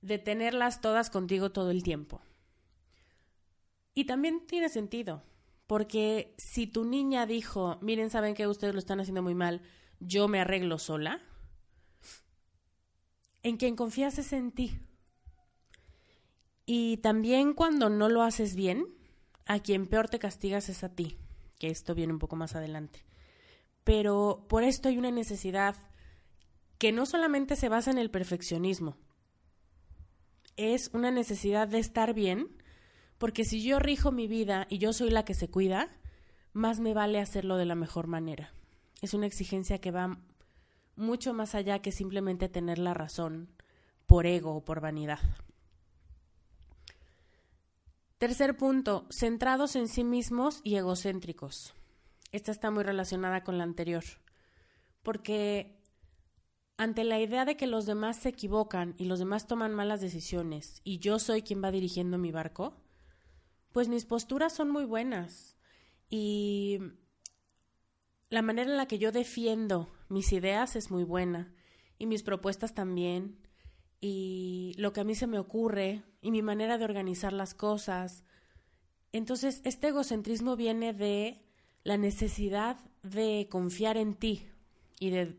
de 0.00 0.18
tenerlas 0.18 0.80
todas 0.80 1.10
contigo 1.10 1.52
todo 1.52 1.70
el 1.70 1.82
tiempo. 1.82 2.22
Y 3.92 4.06
también 4.06 4.46
tiene 4.46 4.70
sentido, 4.70 5.22
porque 5.66 6.34
si 6.38 6.66
tu 6.66 6.86
niña 6.86 7.26
dijo, 7.26 7.76
miren, 7.82 8.08
saben 8.08 8.34
que 8.34 8.46
ustedes 8.46 8.72
lo 8.72 8.78
están 8.78 9.00
haciendo 9.00 9.22
muy 9.22 9.34
mal, 9.34 9.60
yo 10.00 10.28
me 10.28 10.40
arreglo 10.40 10.78
sola, 10.78 11.20
en 13.42 13.58
quien 13.58 13.76
confías 13.76 14.18
es 14.18 14.32
en 14.32 14.50
ti. 14.50 14.80
Y 16.64 16.96
también 16.98 17.52
cuando 17.52 17.90
no 17.90 18.08
lo 18.08 18.22
haces 18.22 18.56
bien, 18.56 18.86
a 19.44 19.58
quien 19.58 19.86
peor 19.86 20.08
te 20.08 20.18
castigas 20.18 20.70
es 20.70 20.82
a 20.82 20.88
ti 20.88 21.18
esto 21.70 21.94
viene 21.94 22.12
un 22.12 22.18
poco 22.18 22.36
más 22.36 22.54
adelante. 22.54 23.04
Pero 23.84 24.46
por 24.48 24.62
esto 24.62 24.88
hay 24.88 24.98
una 24.98 25.10
necesidad 25.10 25.76
que 26.78 26.92
no 26.92 27.06
solamente 27.06 27.56
se 27.56 27.68
basa 27.68 27.90
en 27.90 27.98
el 27.98 28.10
perfeccionismo, 28.10 28.96
es 30.56 30.90
una 30.92 31.10
necesidad 31.10 31.68
de 31.68 31.78
estar 31.78 32.14
bien, 32.14 32.48
porque 33.18 33.44
si 33.44 33.62
yo 33.62 33.78
rijo 33.78 34.12
mi 34.12 34.28
vida 34.28 34.66
y 34.68 34.78
yo 34.78 34.92
soy 34.92 35.10
la 35.10 35.24
que 35.24 35.34
se 35.34 35.48
cuida, 35.48 35.88
más 36.52 36.80
me 36.80 36.94
vale 36.94 37.20
hacerlo 37.20 37.56
de 37.56 37.64
la 37.64 37.74
mejor 37.74 38.06
manera. 38.06 38.52
Es 39.02 39.14
una 39.14 39.26
exigencia 39.26 39.80
que 39.80 39.90
va 39.90 40.18
mucho 40.96 41.34
más 41.34 41.54
allá 41.54 41.80
que 41.80 41.92
simplemente 41.92 42.48
tener 42.48 42.78
la 42.78 42.94
razón 42.94 43.48
por 44.06 44.26
ego 44.26 44.54
o 44.54 44.64
por 44.64 44.80
vanidad. 44.80 45.18
Tercer 48.18 48.56
punto, 48.56 49.06
centrados 49.10 49.74
en 49.76 49.88
sí 49.88 50.04
mismos 50.04 50.60
y 50.62 50.76
egocéntricos. 50.76 51.74
Esta 52.30 52.52
está 52.52 52.70
muy 52.70 52.84
relacionada 52.84 53.42
con 53.42 53.58
la 53.58 53.64
anterior, 53.64 54.04
porque 55.02 55.80
ante 56.76 57.04
la 57.04 57.20
idea 57.20 57.44
de 57.44 57.56
que 57.56 57.66
los 57.66 57.86
demás 57.86 58.18
se 58.18 58.30
equivocan 58.30 58.94
y 58.98 59.04
los 59.04 59.18
demás 59.18 59.46
toman 59.46 59.74
malas 59.74 60.00
decisiones 60.00 60.80
y 60.84 60.98
yo 60.98 61.18
soy 61.18 61.42
quien 61.42 61.62
va 61.62 61.70
dirigiendo 61.70 62.18
mi 62.18 62.32
barco, 62.32 62.76
pues 63.72 63.88
mis 63.88 64.04
posturas 64.04 64.52
son 64.52 64.70
muy 64.70 64.84
buenas 64.84 65.56
y 66.08 66.78
la 68.30 68.42
manera 68.42 68.70
en 68.70 68.76
la 68.76 68.86
que 68.86 68.98
yo 68.98 69.12
defiendo 69.12 69.92
mis 70.08 70.32
ideas 70.32 70.76
es 70.76 70.90
muy 70.90 71.04
buena 71.04 71.52
y 71.98 72.06
mis 72.06 72.22
propuestas 72.22 72.74
también 72.74 73.38
y 74.00 74.74
lo 74.76 74.92
que 74.92 75.00
a 75.00 75.04
mí 75.04 75.14
se 75.14 75.26
me 75.26 75.38
ocurre 75.38 76.02
y 76.24 76.30
mi 76.30 76.42
manera 76.42 76.78
de 76.78 76.84
organizar 76.84 77.32
las 77.32 77.54
cosas. 77.54 78.24
Entonces, 79.12 79.60
este 79.64 79.88
egocentrismo 79.88 80.56
viene 80.56 80.92
de 80.92 81.44
la 81.82 81.98
necesidad 81.98 82.78
de 83.02 83.46
confiar 83.50 83.96
en 83.98 84.14
ti 84.14 84.48
y 84.98 85.10
de 85.10 85.38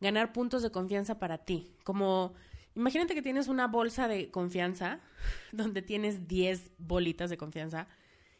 ganar 0.00 0.32
puntos 0.32 0.62
de 0.62 0.70
confianza 0.70 1.18
para 1.18 1.38
ti. 1.38 1.74
Como 1.82 2.34
Imagínate 2.76 3.14
que 3.14 3.22
tienes 3.22 3.48
una 3.48 3.68
bolsa 3.68 4.08
de 4.08 4.30
confianza 4.30 5.00
donde 5.52 5.80
tienes 5.80 6.28
10 6.28 6.72
bolitas 6.78 7.30
de 7.30 7.38
confianza 7.38 7.86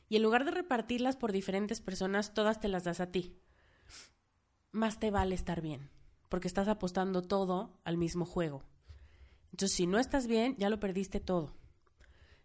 y 0.09 0.16
en 0.16 0.22
lugar 0.22 0.44
de 0.44 0.50
repartirlas 0.50 1.16
por 1.16 1.33
diferentes 1.33 1.81
personas, 1.81 2.35
todas 2.35 2.61
te 2.61 2.68
las 2.68 2.85
das 2.85 3.00
a 3.00 3.11
ti. 3.11 3.38
Más 4.70 5.00
te 5.00 5.11
vale 5.11 5.35
estar 5.35 5.62
bien, 5.62 5.88
porque 6.29 6.48
estás 6.48 6.68
apostando 6.68 7.22
todo 7.22 7.81
al 7.85 7.96
mismo 7.96 8.27
juego. 8.27 8.64
Entonces, 9.55 9.77
si 9.77 9.87
no 9.87 10.01
estás 10.01 10.27
bien, 10.27 10.57
ya 10.59 10.69
lo 10.69 10.81
perdiste 10.81 11.21
todo. 11.21 11.55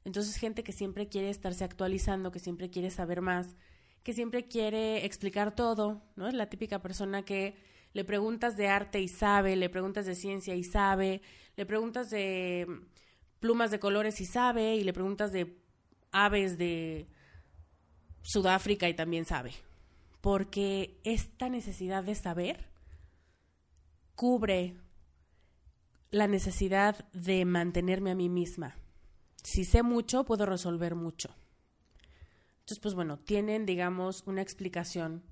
Entonces, 0.05 0.35
gente 0.35 0.63
que 0.63 0.71
siempre 0.71 1.09
quiere 1.09 1.31
estarse 1.31 1.63
actualizando, 1.63 2.31
que 2.31 2.37
siempre 2.37 2.69
quiere 2.69 2.91
saber 2.91 3.21
más, 3.21 3.55
que 4.03 4.13
siempre 4.13 4.47
quiere 4.47 5.03
explicar 5.07 5.55
todo, 5.55 6.03
¿no? 6.15 6.27
Es 6.27 6.35
la 6.35 6.51
típica 6.51 6.83
persona 6.83 7.25
que 7.25 7.55
le 7.93 8.03
preguntas 8.03 8.57
de 8.57 8.67
arte 8.67 9.01
y 9.01 9.07
sabe, 9.07 9.55
le 9.55 9.71
preguntas 9.71 10.05
de 10.05 10.13
ciencia 10.13 10.53
y 10.53 10.63
sabe, 10.63 11.23
le 11.55 11.65
preguntas 11.65 12.11
de 12.11 12.67
plumas 13.39 13.71
de 13.71 13.79
colores 13.79 14.21
y 14.21 14.25
sabe, 14.27 14.75
y 14.75 14.83
le 14.83 14.93
preguntas 14.93 15.31
de 15.31 15.57
aves 16.11 16.59
de 16.59 17.07
Sudáfrica 18.21 18.87
y 18.87 18.93
también 18.93 19.25
sabe. 19.25 19.53
Porque 20.21 20.99
esta 21.03 21.49
necesidad 21.49 22.03
de 22.03 22.13
saber 22.13 22.67
cubre 24.13 24.75
la 26.11 26.27
necesidad 26.27 27.05
de 27.13 27.45
mantenerme 27.45 28.11
a 28.11 28.15
mí 28.15 28.29
misma. 28.29 28.75
Si 29.43 29.63
sé 29.63 29.83
mucho, 29.83 30.25
puedo 30.25 30.45
resolver 30.45 30.95
mucho. 30.95 31.29
Entonces, 32.59 32.79
pues 32.79 32.93
bueno, 32.93 33.17
tienen, 33.17 33.65
digamos, 33.65 34.23
una 34.25 34.41
explicación 34.41 35.23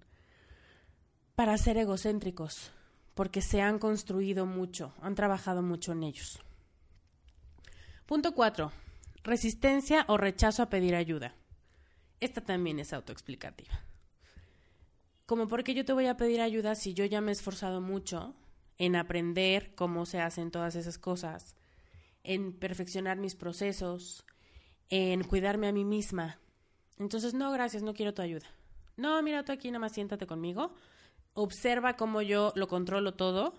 para 1.36 1.58
ser 1.58 1.78
egocéntricos, 1.78 2.72
porque 3.14 3.42
se 3.42 3.62
han 3.62 3.80
construido 3.80 4.46
mucho, 4.46 4.94
han 5.02 5.16
trabajado 5.16 5.62
mucho 5.62 5.92
en 5.92 6.04
ellos. 6.04 6.40
Punto 8.06 8.34
4. 8.34 8.72
Resistencia 9.24 10.06
o 10.08 10.18
rechazo 10.18 10.64
a 10.64 10.70
pedir 10.70 10.96
ayuda. 10.96 11.36
Esta 12.20 12.42
también 12.42 12.80
es 12.80 12.94
autoexplicativa. 12.94 13.82
Como 15.26 15.48
porque 15.48 15.74
yo 15.74 15.84
te 15.84 15.94
voy 15.94 16.08
a 16.08 16.18
pedir 16.18 16.42
ayuda 16.42 16.74
si 16.74 16.94
yo 16.94 17.06
ya 17.06 17.20
me 17.20 17.32
he 17.32 17.34
esforzado 17.34 17.82
mucho 17.82 18.34
en 18.78 18.96
aprender 18.96 19.74
cómo 19.76 20.06
se 20.06 20.20
hacen 20.20 20.52
todas 20.52 20.76
esas 20.76 20.98
cosas, 20.98 21.56
en 22.24 22.54
perfeccionar 22.54 23.18
mis 23.18 23.36
procesos, 23.36 24.26
en 24.90 25.24
cuidarme 25.24 25.68
a 25.68 25.72
mí 25.72 25.86
misma. 25.86 26.40
Entonces, 27.00 27.34
no, 27.34 27.52
gracias, 27.52 27.84
no 27.84 27.94
quiero 27.94 28.14
tu 28.14 28.22
ayuda. 28.22 28.48
No, 28.96 29.22
mira, 29.22 29.44
tú 29.44 29.52
aquí 29.52 29.70
nada 29.70 29.80
más 29.80 29.94
siéntate 29.94 30.26
conmigo 30.26 30.74
observa 31.38 31.96
cómo 31.96 32.24
yo 32.24 32.52
lo 32.56 32.68
controlo 32.68 33.14
todo 33.14 33.54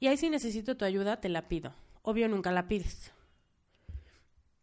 y 0.00 0.06
ahí 0.06 0.16
si 0.16 0.30
necesito 0.30 0.76
tu 0.76 0.84
ayuda 0.86 1.20
te 1.20 1.28
la 1.28 1.46
pido. 1.46 1.74
Obvio 2.02 2.26
nunca 2.26 2.50
la 2.52 2.68
pides. 2.68 3.12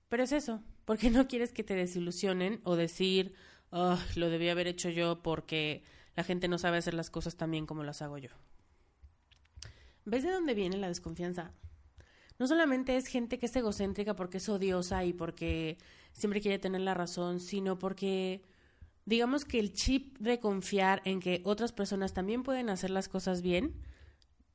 Pero 0.09 0.23
es 0.23 0.31
eso, 0.31 0.61
porque 0.83 1.09
no 1.11 1.27
quieres 1.27 1.51
que 1.51 1.63
te 1.63 1.75
desilusionen 1.75 2.61
o 2.63 2.75
decir, 2.75 3.35
oh, 3.69 3.99
lo 4.15 4.29
debía 4.29 4.53
haber 4.53 4.67
hecho 4.67 4.89
yo 4.89 5.21
porque 5.21 5.83
la 6.15 6.23
gente 6.23 6.47
no 6.47 6.57
sabe 6.57 6.77
hacer 6.77 6.95
las 6.95 7.11
cosas 7.11 7.35
tan 7.35 7.51
bien 7.51 7.67
como 7.67 7.83
las 7.83 8.01
hago 8.01 8.17
yo. 8.17 8.29
¿Ves 10.05 10.23
de 10.23 10.31
dónde 10.31 10.53
viene 10.53 10.77
la 10.77 10.87
desconfianza? 10.87 11.51
No 12.37 12.47
solamente 12.47 12.95
es 12.95 13.07
gente 13.07 13.39
que 13.39 13.47
es 13.47 13.55
egocéntrica 13.55 14.15
porque 14.15 14.37
es 14.37 14.49
odiosa 14.49 15.03
y 15.03 15.13
porque 15.13 15.77
siempre 16.13 16.41
quiere 16.41 16.59
tener 16.59 16.81
la 16.81 16.93
razón, 16.93 17.39
sino 17.39 17.79
porque 17.79 18.43
digamos 19.05 19.45
que 19.45 19.59
el 19.59 19.73
chip 19.73 20.17
de 20.19 20.39
confiar 20.39 21.01
en 21.05 21.19
que 21.19 21.41
otras 21.43 21.71
personas 21.71 22.13
también 22.13 22.43
pueden 22.43 22.69
hacer 22.69 22.89
las 22.89 23.09
cosas 23.09 23.41
bien, 23.41 23.73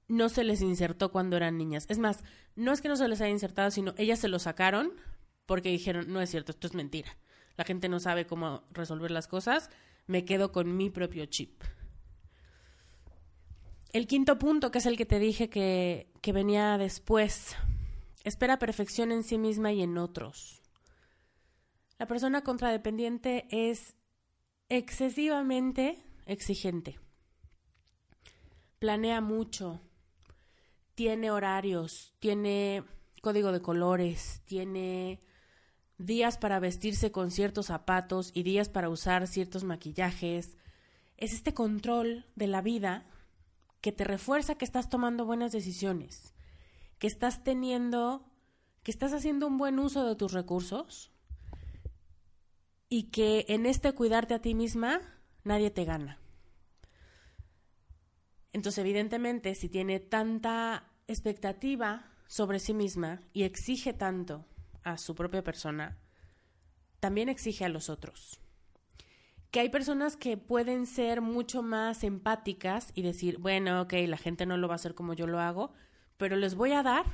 no 0.09 0.29
se 0.29 0.45
les 0.45 0.61
insertó 0.61 1.11
cuando 1.11 1.37
eran 1.37 1.57
niñas. 1.57 1.87
Es 1.89 1.99
más, 1.99 2.23
no 2.55 2.73
es 2.73 2.81
que 2.81 2.89
no 2.89 2.97
se 2.97 3.09
les 3.09 3.21
haya 3.21 3.31
insertado, 3.31 3.71
sino 3.71 3.95
ellas 3.97 4.19
se 4.19 4.29
lo 4.29 4.39
sacaron 4.39 4.93
porque 5.47 5.71
dijeron, 5.71 6.13
no 6.13 6.21
es 6.21 6.31
cierto, 6.31 6.53
esto 6.53 6.67
es 6.67 6.75
mentira. 6.75 7.17
La 7.57 7.65
gente 7.65 7.89
no 7.89 7.99
sabe 7.99 8.27
cómo 8.27 8.65
resolver 8.73 9.11
las 9.11 9.27
cosas, 9.27 9.71
me 10.07 10.25
quedo 10.25 10.53
con 10.53 10.77
mi 10.77 10.91
propio 10.91 11.27
chip. 11.27 11.63
El 13.93 14.07
quinto 14.07 14.39
punto, 14.39 14.71
que 14.71 14.79
es 14.79 14.87
el 14.87 14.97
que 14.97 15.07
te 15.07 15.19
dije 15.19 15.51
que, 15.51 16.13
que 16.21 16.33
venía 16.33 16.79
después, 16.79 17.57
espera 18.23 18.61
perfección 18.61 19.11
en 19.11 19.25
sí 19.25 19.37
misma 19.37 19.73
y 19.73 19.83
en 19.83 19.99
otros. 19.99 20.63
La 21.99 22.07
persona 22.07 22.43
contradependiente 22.43 23.49
es 23.51 23.97
excesivamente 24.69 25.99
exigente. 26.27 27.01
Planea 28.79 29.21
mucho, 29.21 29.81
tiene 30.95 31.33
horarios, 31.33 32.15
tiene 32.21 32.85
código 33.21 33.51
de 33.51 33.61
colores, 33.61 34.41
tiene 34.45 35.21
días 35.99 36.39
para 36.39 36.61
vestirse 36.61 37.11
con 37.11 37.33
ciertos 37.33 37.67
zapatos 37.67 38.31
y 38.35 38.45
días 38.45 38.69
para 38.69 38.89
usar 38.89 39.27
ciertos 39.27 39.65
maquillajes. 39.65 40.57
Es 41.17 41.33
este 41.33 41.53
control 41.53 42.25
de 42.37 42.47
la 42.47 42.63
vida 42.63 43.05
que 43.81 43.93
te 43.93 44.05
refuerza 44.05 44.57
que 44.57 44.65
estás 44.65 44.89
tomando 44.89 45.25
buenas 45.25 45.53
decisiones, 45.53 46.35
que 46.99 47.07
estás 47.07 47.43
teniendo, 47.43 48.25
que 48.83 48.91
estás 48.91 49.13
haciendo 49.13 49.47
un 49.47 49.59
buen 49.59 49.79
uso 49.79 50.07
de 50.07 50.17
tus 50.17 50.33
recursos 50.33 51.11
y 52.89 53.05
que 53.05 53.47
en 53.49 53.67
este 53.67 53.93
cuidarte 53.93 54.35
a 54.35 54.43
ti 54.43 54.55
misma 54.55 55.01
nadie 55.45 55.71
te 55.71 55.85
gana. 55.85 56.19
Entonces, 58.53 58.79
evidentemente, 58.81 59.55
si 59.55 59.69
tiene 59.69 60.01
tanta 60.01 60.91
expectativa 61.07 62.11
sobre 62.27 62.59
sí 62.59 62.75
misma 62.75 63.23
y 63.33 63.45
exige 63.45 63.93
tanto 63.93 64.45
a 64.83 64.99
su 64.99 65.15
propia 65.15 65.43
persona, 65.43 65.99
también 66.99 67.29
exige 67.29 67.65
a 67.65 67.69
los 67.69 67.89
otros. 67.89 68.41
Que 69.51 69.61
hay 69.61 69.69
personas 69.69 70.17
que 70.17 70.37
pueden 70.37 70.87
ser 70.87 71.21
mucho 71.21 71.63
más 71.63 72.05
empáticas 72.05 72.93
y 72.95 73.03
decir, 73.03 73.39
bueno, 73.39 73.83
ok, 73.83 73.95
la 74.07 74.17
gente 74.17 74.47
no 74.47 74.57
lo 74.57 74.69
va 74.69 74.75
a 74.75 74.77
hacer 74.77 74.95
como 74.95 75.15
yo 75.15 75.27
lo 75.27 75.41
hago, 75.41 75.73
pero 76.17 76.37
les 76.37 76.55
voy 76.55 76.73
a 76.73 76.83
dar 76.83 77.05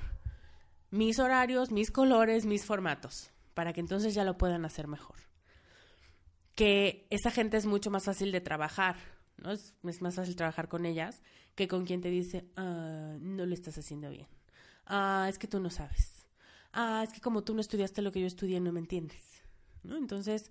mis 0.90 1.18
horarios, 1.18 1.70
mis 1.70 1.90
colores, 1.90 2.44
mis 2.46 2.64
formatos, 2.64 3.30
para 3.54 3.72
que 3.72 3.80
entonces 3.80 4.14
ya 4.14 4.24
lo 4.24 4.36
puedan 4.36 4.64
hacer 4.64 4.86
mejor 4.86 5.16
que 6.56 7.06
esa 7.10 7.30
gente 7.30 7.58
es 7.58 7.66
mucho 7.66 7.90
más 7.90 8.04
fácil 8.04 8.32
de 8.32 8.40
trabajar, 8.40 8.96
¿no? 9.36 9.52
Es, 9.52 9.76
más 10.00 10.14
fácil 10.14 10.34
trabajar 10.34 10.68
con 10.68 10.86
ellas 10.86 11.22
que 11.54 11.68
con 11.68 11.84
quien 11.84 12.00
te 12.00 12.10
dice, 12.10 12.50
ah, 12.56 13.16
no 13.20 13.46
lo 13.46 13.54
estás 13.54 13.78
haciendo 13.78 14.10
bien. 14.10 14.26
Ah, 14.86 15.26
es 15.28 15.38
que 15.38 15.46
tú 15.46 15.60
no 15.60 15.70
sabes. 15.70 16.26
Ah, 16.72 17.02
es 17.06 17.12
que 17.12 17.20
como 17.20 17.44
tú 17.44 17.54
no 17.54 17.60
estudiaste 17.60 18.02
lo 18.02 18.10
que 18.10 18.20
yo 18.20 18.26
estudié, 18.26 18.58
no 18.60 18.72
me 18.72 18.80
entiendes. 18.80 19.42
¿No? 19.82 19.96
Entonces, 19.96 20.50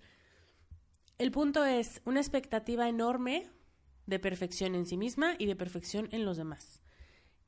el 1.17 1.31
punto 1.31 1.65
es 1.65 2.01
una 2.05 2.19
expectativa 2.19 2.87
enorme 2.87 3.49
de 4.05 4.19
perfección 4.19 4.75
en 4.75 4.85
sí 4.85 4.97
misma 4.97 5.35
y 5.39 5.45
de 5.45 5.55
perfección 5.55 6.09
en 6.11 6.25
los 6.25 6.37
demás. 6.37 6.81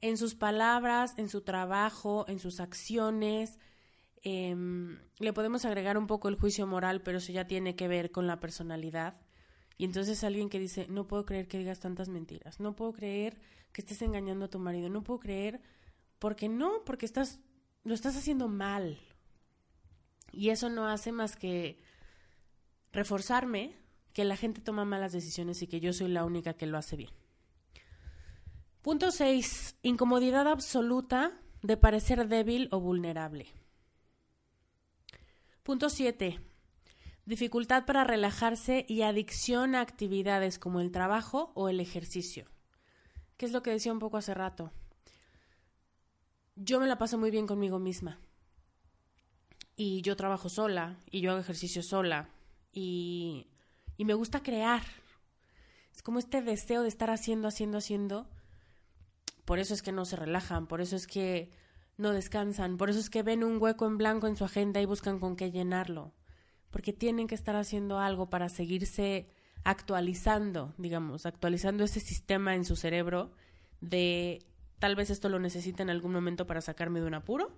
En 0.01 0.17
sus 0.17 0.36
palabras, 0.36 1.15
en 1.17 1.30
su 1.30 1.41
trabajo, 1.41 2.25
en 2.27 2.39
sus 2.39 2.60
acciones, 2.60 3.58
Em, 4.30 4.99
le 5.19 5.32
podemos 5.32 5.63
agregar 5.63 5.97
un 5.97 6.06
poco 6.06 6.27
el 6.27 6.36
juicio 6.36 6.67
moral, 6.67 7.01
pero 7.01 7.19
eso 7.19 7.32
ya 7.32 7.47
tiene 7.47 7.77
que 7.77 7.88
ver 7.88 8.12
con 8.12 8.27
la 8.27 8.41
personalidad. 8.41 9.21
Y 9.77 9.86
entonces 9.86 10.23
alguien 10.23 10.49
que 10.49 10.60
dice, 10.60 10.88
no 10.89 11.08
puedo 11.08 11.25
creer 11.25 11.47
que 11.47 11.60
digas 11.60 11.80
tantas 11.80 12.10
mentiras, 12.10 12.60
no 12.60 12.75
puedo 12.75 12.91
creer 12.91 13.39
que 13.71 13.82
estés 13.82 14.01
engañando 14.01 14.45
a 14.45 14.49
tu 14.49 14.60
marido, 14.60 14.89
no 14.89 15.03
puedo 15.03 15.19
creer, 15.19 15.62
porque 16.19 16.49
no, 16.49 16.84
porque 16.84 17.06
estás, 17.06 17.39
lo 17.84 17.93
estás 17.93 18.17
haciendo 18.17 18.47
mal. 18.47 18.99
Y 20.34 20.49
eso 20.49 20.69
no 20.69 20.89
hace 20.89 21.13
más 21.13 21.36
que 21.38 21.80
reforzarme 22.97 23.75
que 24.12 24.25
la 24.25 24.36
gente 24.36 24.60
toma 24.60 24.83
malas 24.83 25.12
decisiones 25.12 25.62
y 25.62 25.67
que 25.67 25.79
yo 25.79 25.93
soy 25.93 26.07
la 26.07 26.25
única 26.25 26.55
que 26.55 26.65
lo 26.65 26.79
hace 26.79 26.95
bien. 26.95 27.12
Punto 28.81 29.12
6. 29.12 29.75
Incomodidad 29.83 30.47
absoluta 30.47 31.39
de 31.62 31.77
parecer 31.77 32.27
débil 32.27 32.67
o 32.71 32.79
vulnerable. 32.79 33.53
Punto 35.62 35.89
7. 35.89 36.39
Dificultad 37.25 37.86
para 37.86 38.03
relajarse 38.03 38.83
y 38.89 39.03
adicción 39.03 39.75
a 39.75 39.81
actividades 39.81 40.57
como 40.57 40.81
el 40.81 40.91
trabajo 40.91 41.51
o 41.53 41.69
el 41.69 41.79
ejercicio. 41.79 42.45
¿Qué 43.38 43.45
es 43.45 43.51
lo 43.51 43.62
que 43.62 43.69
decía 43.69 43.93
un 43.93 43.99
poco 43.99 44.17
hace 44.17 44.33
rato? 44.33 44.71
Yo 46.55 46.79
me 46.79 46.88
la 46.88 46.97
paso 46.97 47.19
muy 47.19 47.29
bien 47.29 47.45
conmigo 47.45 47.77
misma. 47.77 48.19
Y 49.75 50.01
yo 50.01 50.15
trabajo 50.15 50.49
sola, 50.49 50.97
y 51.12 51.21
yo 51.21 51.29
hago 51.29 51.41
ejercicio 51.41 51.83
sola, 51.83 52.31
y, 52.71 53.47
y 53.97 54.06
me 54.06 54.13
gusta 54.13 54.43
crear. 54.43 54.84
Es 55.93 56.01
como 56.01 56.19
este 56.19 56.41
deseo 56.41 56.84
de 56.84 56.89
estar 56.89 57.10
haciendo, 57.10 57.47
haciendo, 57.47 57.77
haciendo. 57.80 58.27
Por 59.45 59.60
eso 59.60 59.73
es 59.73 59.82
que 59.82 59.91
no 59.91 60.06
se 60.06 60.15
relajan, 60.15 60.67
por 60.67 60.82
eso 60.82 60.95
es 60.95 61.08
que 61.08 61.51
no 61.97 62.12
descansan. 62.12 62.77
Por 62.77 62.89
eso 62.89 62.99
es 62.99 63.10
que 63.10 63.23
ven 63.23 63.43
un 63.43 63.62
hueco 63.62 63.86
en 63.88 63.97
blanco 63.97 64.27
en 64.27 64.38
su 64.38 64.45
agenda 64.45 64.82
y 64.82 64.86
buscan 64.86 65.19
con 65.19 65.36
qué 65.36 65.51
llenarlo. 65.51 66.13
Porque 66.69 66.93
tienen 66.93 67.27
que 67.27 67.36
estar 67.36 67.56
haciendo 67.56 67.99
algo 67.99 68.30
para 68.30 68.49
seguirse 68.49 69.30
actualizando, 69.63 70.73
digamos, 70.77 71.25
actualizando 71.25 71.84
ese 71.84 71.99
sistema 71.99 72.56
en 72.56 72.63
su 72.63 72.75
cerebro 72.75 73.32
de 73.82 74.45
tal 74.80 74.95
vez 74.95 75.10
esto 75.10 75.30
lo 75.30 75.39
necesite 75.39 75.82
en 75.84 75.89
algún 75.89 76.13
momento 76.13 76.45
para 76.47 76.62
sacarme 76.62 76.99
de 76.99 77.08
un 77.08 77.15
apuro, 77.15 77.51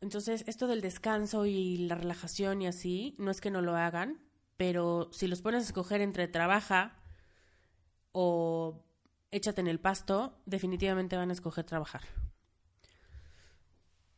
Entonces, 0.00 0.44
esto 0.46 0.66
del 0.66 0.80
descanso 0.80 1.46
y 1.46 1.78
la 1.78 1.94
relajación 1.94 2.62
y 2.62 2.66
así, 2.66 3.14
no 3.18 3.30
es 3.30 3.40
que 3.40 3.50
no 3.50 3.62
lo 3.62 3.76
hagan, 3.76 4.20
pero 4.56 5.08
si 5.12 5.26
los 5.26 5.42
pones 5.42 5.62
a 5.62 5.66
escoger 5.66 6.00
entre 6.00 6.28
trabaja 6.28 6.96
o 8.12 8.84
échate 9.30 9.60
en 9.60 9.66
el 9.66 9.80
pasto, 9.80 10.38
definitivamente 10.46 11.16
van 11.16 11.30
a 11.30 11.32
escoger 11.32 11.64
trabajar. 11.64 12.02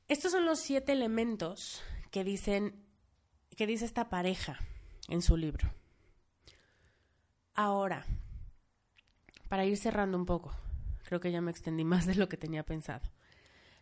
Estos 0.09 0.33
son 0.33 0.47
los 0.47 0.61
siete 0.61 0.93
elementos 0.93 1.83
que 2.11 2.25
dicen 2.25 2.85
que 3.57 3.67
dice 3.67 3.85
esta 3.85 4.09
pareja 4.09 4.59
en 5.09 5.21
su 5.21 5.37
libro. 5.37 5.69
Ahora, 7.55 8.07
para 9.49 9.65
ir 9.65 9.77
cerrando 9.77 10.17
un 10.17 10.27
poco, 10.27 10.55
creo 11.03 11.19
que 11.19 11.33
ya 11.33 11.41
me 11.41 11.51
extendí 11.51 11.85
más 11.85 12.07
de 12.07 12.15
lo 12.15 12.29
que 12.29 12.37
tenía 12.37 12.65
pensado. 12.65 13.03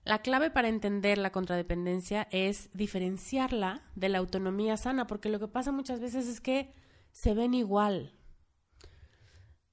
La 0.06 0.22
clave 0.22 0.52
para 0.52 0.68
entender 0.68 1.18
la 1.18 1.32
contradependencia 1.32 2.28
es 2.30 2.70
diferenciarla 2.72 3.82
de 3.96 4.08
la 4.08 4.18
autonomía 4.18 4.76
sana, 4.76 5.08
porque 5.08 5.28
lo 5.28 5.40
que 5.40 5.48
pasa 5.48 5.72
muchas 5.72 5.98
veces 5.98 6.28
es 6.28 6.40
que 6.40 6.72
se 7.10 7.34
ven 7.34 7.54
igual, 7.54 8.12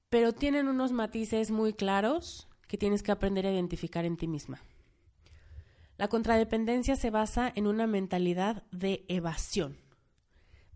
pero 0.08 0.32
tienen 0.32 0.66
unos 0.66 0.90
matices 0.90 1.52
muy 1.52 1.72
claros 1.72 2.48
que 2.66 2.76
tienes 2.76 3.04
que 3.04 3.12
aprender 3.12 3.46
a 3.46 3.52
identificar 3.52 4.04
en 4.04 4.16
ti 4.16 4.26
misma. 4.26 4.60
La 5.98 6.08
contradependencia 6.08 6.96
se 6.96 7.10
basa 7.10 7.52
en 7.54 7.68
una 7.68 7.86
mentalidad 7.86 8.64
de 8.72 9.04
evasión, 9.06 9.78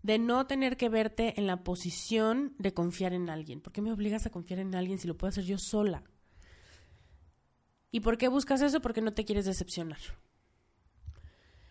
de 0.03 0.19
no 0.19 0.47
tener 0.47 0.77
que 0.77 0.87
verte 0.87 1.37
en 1.37 1.47
la 1.47 1.65
posición 1.65 2.55
de 2.59 2.73
confiar 2.73 3.11
en 3.11 3.29
alguien. 3.29 3.59
¿Por 3.59 3.73
qué 3.73 3.81
me 3.81 3.91
obligas 3.91 4.25
a 4.25 4.29
confiar 4.29 4.61
en 4.61 4.73
alguien 4.73 4.99
si 4.99 5.07
lo 5.09 5.17
puedo 5.17 5.31
hacer 5.31 5.43
yo 5.43 5.57
sola? 5.57 6.05
¿Y 7.91 8.01
por 8.01 8.17
qué 8.17 8.27
buscas 8.27 8.61
eso? 8.61 8.81
Porque 8.81 9.01
no 9.01 9.13
te 9.13 9.25
quieres 9.25 9.45
decepcionar. 9.45 9.99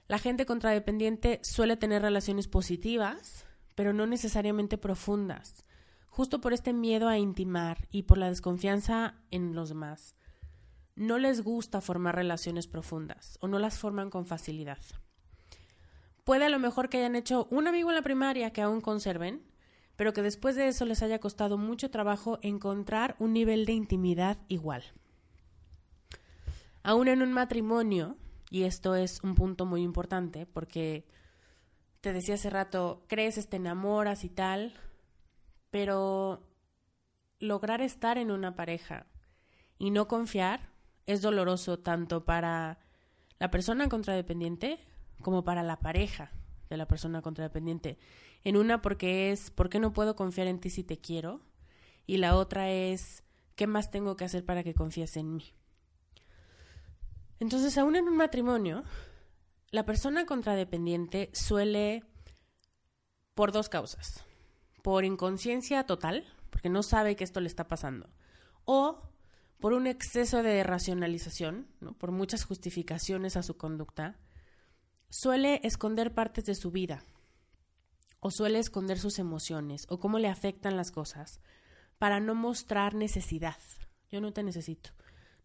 La 0.06 0.18
gente 0.18 0.46
contradependiente 0.46 1.40
suele 1.42 1.76
tener 1.76 2.02
relaciones 2.02 2.48
positivas, 2.48 3.44
pero 3.74 3.92
no 3.92 4.06
necesariamente 4.06 4.78
profundas, 4.78 5.64
justo 6.08 6.40
por 6.40 6.52
este 6.52 6.72
miedo 6.72 7.08
a 7.08 7.18
intimar 7.18 7.86
y 7.90 8.04
por 8.04 8.18
la 8.18 8.28
desconfianza 8.28 9.14
en 9.30 9.54
los 9.54 9.68
demás 9.68 10.16
no 10.98 11.16
les 11.18 11.42
gusta 11.42 11.80
formar 11.80 12.16
relaciones 12.16 12.66
profundas 12.66 13.38
o 13.40 13.48
no 13.48 13.58
las 13.58 13.78
forman 13.78 14.10
con 14.10 14.26
facilidad. 14.26 14.78
Puede 16.24 16.44
a 16.44 16.48
lo 16.48 16.58
mejor 16.58 16.88
que 16.88 16.98
hayan 16.98 17.14
hecho 17.14 17.46
un 17.50 17.68
amigo 17.68 17.90
en 17.90 17.94
la 17.94 18.02
primaria 18.02 18.52
que 18.52 18.62
aún 18.62 18.80
conserven, 18.80 19.42
pero 19.96 20.12
que 20.12 20.22
después 20.22 20.56
de 20.56 20.66
eso 20.66 20.84
les 20.84 21.02
haya 21.02 21.20
costado 21.20 21.56
mucho 21.56 21.90
trabajo 21.90 22.38
encontrar 22.42 23.14
un 23.18 23.32
nivel 23.32 23.64
de 23.64 23.72
intimidad 23.72 24.38
igual. 24.48 24.82
Aún 26.88 27.06
en 27.08 27.20
un 27.20 27.34
matrimonio, 27.34 28.16
y 28.48 28.62
esto 28.62 28.94
es 28.94 29.22
un 29.22 29.34
punto 29.34 29.66
muy 29.66 29.82
importante 29.82 30.46
porque 30.46 31.06
te 32.00 32.14
decía 32.14 32.36
hace 32.36 32.48
rato, 32.48 33.04
crees, 33.08 33.46
te 33.46 33.58
enamoras 33.58 34.24
y 34.24 34.30
tal, 34.30 34.72
pero 35.68 36.48
lograr 37.40 37.82
estar 37.82 38.16
en 38.16 38.30
una 38.30 38.54
pareja 38.54 39.04
y 39.76 39.90
no 39.90 40.08
confiar 40.08 40.70
es 41.04 41.20
doloroso 41.20 41.78
tanto 41.78 42.24
para 42.24 42.78
la 43.38 43.50
persona 43.50 43.86
contradependiente 43.90 44.80
como 45.20 45.44
para 45.44 45.62
la 45.62 45.80
pareja 45.80 46.32
de 46.70 46.78
la 46.78 46.88
persona 46.88 47.20
contradependiente. 47.20 47.98
En 48.44 48.56
una 48.56 48.80
porque 48.80 49.30
es, 49.30 49.50
¿por 49.50 49.68
qué 49.68 49.78
no 49.78 49.92
puedo 49.92 50.16
confiar 50.16 50.46
en 50.46 50.58
ti 50.58 50.70
si 50.70 50.84
te 50.84 50.98
quiero? 50.98 51.42
Y 52.06 52.16
la 52.16 52.34
otra 52.34 52.70
es, 52.70 53.24
¿qué 53.56 53.66
más 53.66 53.90
tengo 53.90 54.16
que 54.16 54.24
hacer 54.24 54.46
para 54.46 54.62
que 54.62 54.72
confíes 54.72 55.18
en 55.18 55.36
mí? 55.36 55.57
Entonces, 57.40 57.78
aún 57.78 57.96
en 57.96 58.08
un 58.08 58.16
matrimonio, 58.16 58.84
la 59.70 59.84
persona 59.84 60.26
contradependiente 60.26 61.30
suele, 61.32 62.04
por 63.34 63.52
dos 63.52 63.68
causas, 63.68 64.24
por 64.82 65.04
inconsciencia 65.04 65.84
total, 65.84 66.24
porque 66.50 66.68
no 66.68 66.82
sabe 66.82 67.16
que 67.16 67.24
esto 67.24 67.40
le 67.40 67.48
está 67.48 67.68
pasando, 67.68 68.08
o 68.64 69.02
por 69.60 69.72
un 69.72 69.86
exceso 69.86 70.42
de 70.42 70.62
racionalización, 70.62 71.66
por 71.98 72.12
muchas 72.12 72.44
justificaciones 72.44 73.36
a 73.36 73.42
su 73.42 73.56
conducta, 73.56 74.16
suele 75.10 75.60
esconder 75.64 76.14
partes 76.14 76.44
de 76.44 76.54
su 76.54 76.70
vida 76.70 77.04
o 78.20 78.30
suele 78.30 78.58
esconder 78.58 78.98
sus 78.98 79.18
emociones 79.18 79.86
o 79.88 79.98
cómo 79.98 80.18
le 80.18 80.28
afectan 80.28 80.76
las 80.76 80.90
cosas 80.90 81.40
para 81.98 82.20
no 82.20 82.34
mostrar 82.34 82.94
necesidad. 82.94 83.56
Yo 84.10 84.20
no 84.20 84.32
te 84.32 84.42
necesito. 84.42 84.90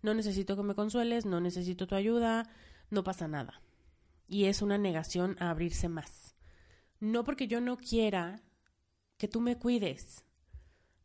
No 0.03 0.13
necesito 0.13 0.55
que 0.55 0.61
me 0.61 0.75
consueles, 0.75 1.25
no 1.25 1.41
necesito 1.41 1.87
tu 1.87 1.95
ayuda, 1.95 2.47
no 2.91 3.03
pasa 3.03 3.27
nada. 3.27 3.61
Y 4.27 4.45
es 4.45 4.61
una 4.61 4.77
negación 4.77 5.35
a 5.39 5.49
abrirse 5.49 5.89
más. 5.89 6.35
No 6.99 7.23
porque 7.23 7.47
yo 7.47 7.59
no 7.59 7.77
quiera 7.77 8.43
que 9.17 9.27
tú 9.27 9.41
me 9.41 9.57
cuides, 9.57 10.23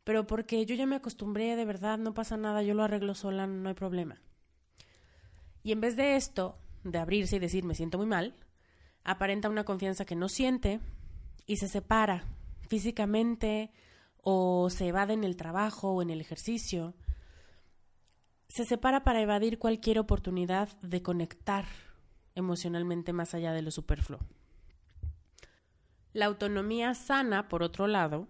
pero 0.03 0.27
porque 0.27 0.65
yo 0.65 0.75
ya 0.75 0.85
me 0.85 0.95
acostumbré, 0.95 1.55
de 1.55 1.65
verdad, 1.65 1.97
no 1.97 2.13
pasa 2.13 2.37
nada, 2.37 2.61
yo 2.61 2.73
lo 2.73 2.83
arreglo 2.83 3.15
sola, 3.15 3.47
no 3.47 3.69
hay 3.69 3.75
problema. 3.75 4.21
Y 5.63 5.71
en 5.71 5.81
vez 5.81 5.95
de 5.95 6.15
esto, 6.15 6.57
de 6.83 6.97
abrirse 6.97 7.35
y 7.37 7.39
decir 7.39 7.63
me 7.63 7.75
siento 7.75 7.97
muy 7.97 8.07
mal, 8.07 8.35
aparenta 9.03 9.49
una 9.49 9.65
confianza 9.65 10.05
que 10.05 10.15
no 10.15 10.29
siente 10.29 10.79
y 11.45 11.57
se 11.57 11.67
separa 11.67 12.25
físicamente 12.67 13.71
o 14.21 14.69
se 14.69 14.87
evade 14.87 15.13
en 15.13 15.23
el 15.23 15.35
trabajo 15.35 15.91
o 15.91 16.01
en 16.01 16.09
el 16.09 16.21
ejercicio. 16.21 16.93
Se 18.49 18.65
separa 18.65 19.03
para 19.03 19.21
evadir 19.21 19.59
cualquier 19.59 19.99
oportunidad 19.99 20.69
de 20.81 21.01
conectar 21.03 21.65
emocionalmente 22.35 23.13
más 23.13 23.33
allá 23.33 23.53
de 23.53 23.61
lo 23.61 23.71
superfluo. 23.71 24.19
La 26.13 26.25
autonomía 26.25 26.95
sana, 26.95 27.47
por 27.47 27.61
otro 27.61 27.85
lado, 27.85 28.27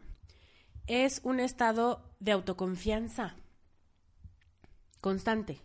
es 0.88 1.22
un 1.24 1.40
estado 1.40 2.04
de 2.20 2.34
autoconfianza 2.34 3.36
constante. 5.00 5.62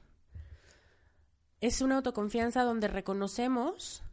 Es 1.61 1.81
una 1.81 1.97
autoconfianza 1.97 2.62
donde 2.62 2.87
reconocemos 2.87 4.05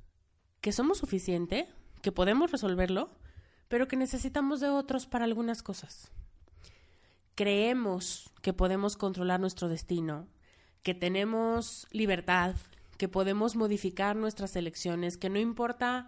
que 0.61 0.71
somos 0.71 0.97
suficiente, 0.97 1.67
que 2.01 2.11
podemos 2.11 2.51
resolverlo, 2.51 3.11
pero 3.67 3.87
que 3.87 3.95
necesitamos 3.95 4.59
de 4.59 4.69
otros 4.69 5.05
para 5.05 5.25
algunas 5.25 5.61
cosas. 5.61 6.11
Creemos 7.41 8.29
que 8.43 8.53
podemos 8.53 8.97
controlar 8.97 9.39
nuestro 9.39 9.67
destino, 9.67 10.27
que 10.83 10.93
tenemos 10.93 11.87
libertad, 11.89 12.53
que 12.99 13.07
podemos 13.07 13.55
modificar 13.55 14.15
nuestras 14.15 14.55
elecciones, 14.55 15.17
que 15.17 15.27
no 15.27 15.39
importa 15.39 16.05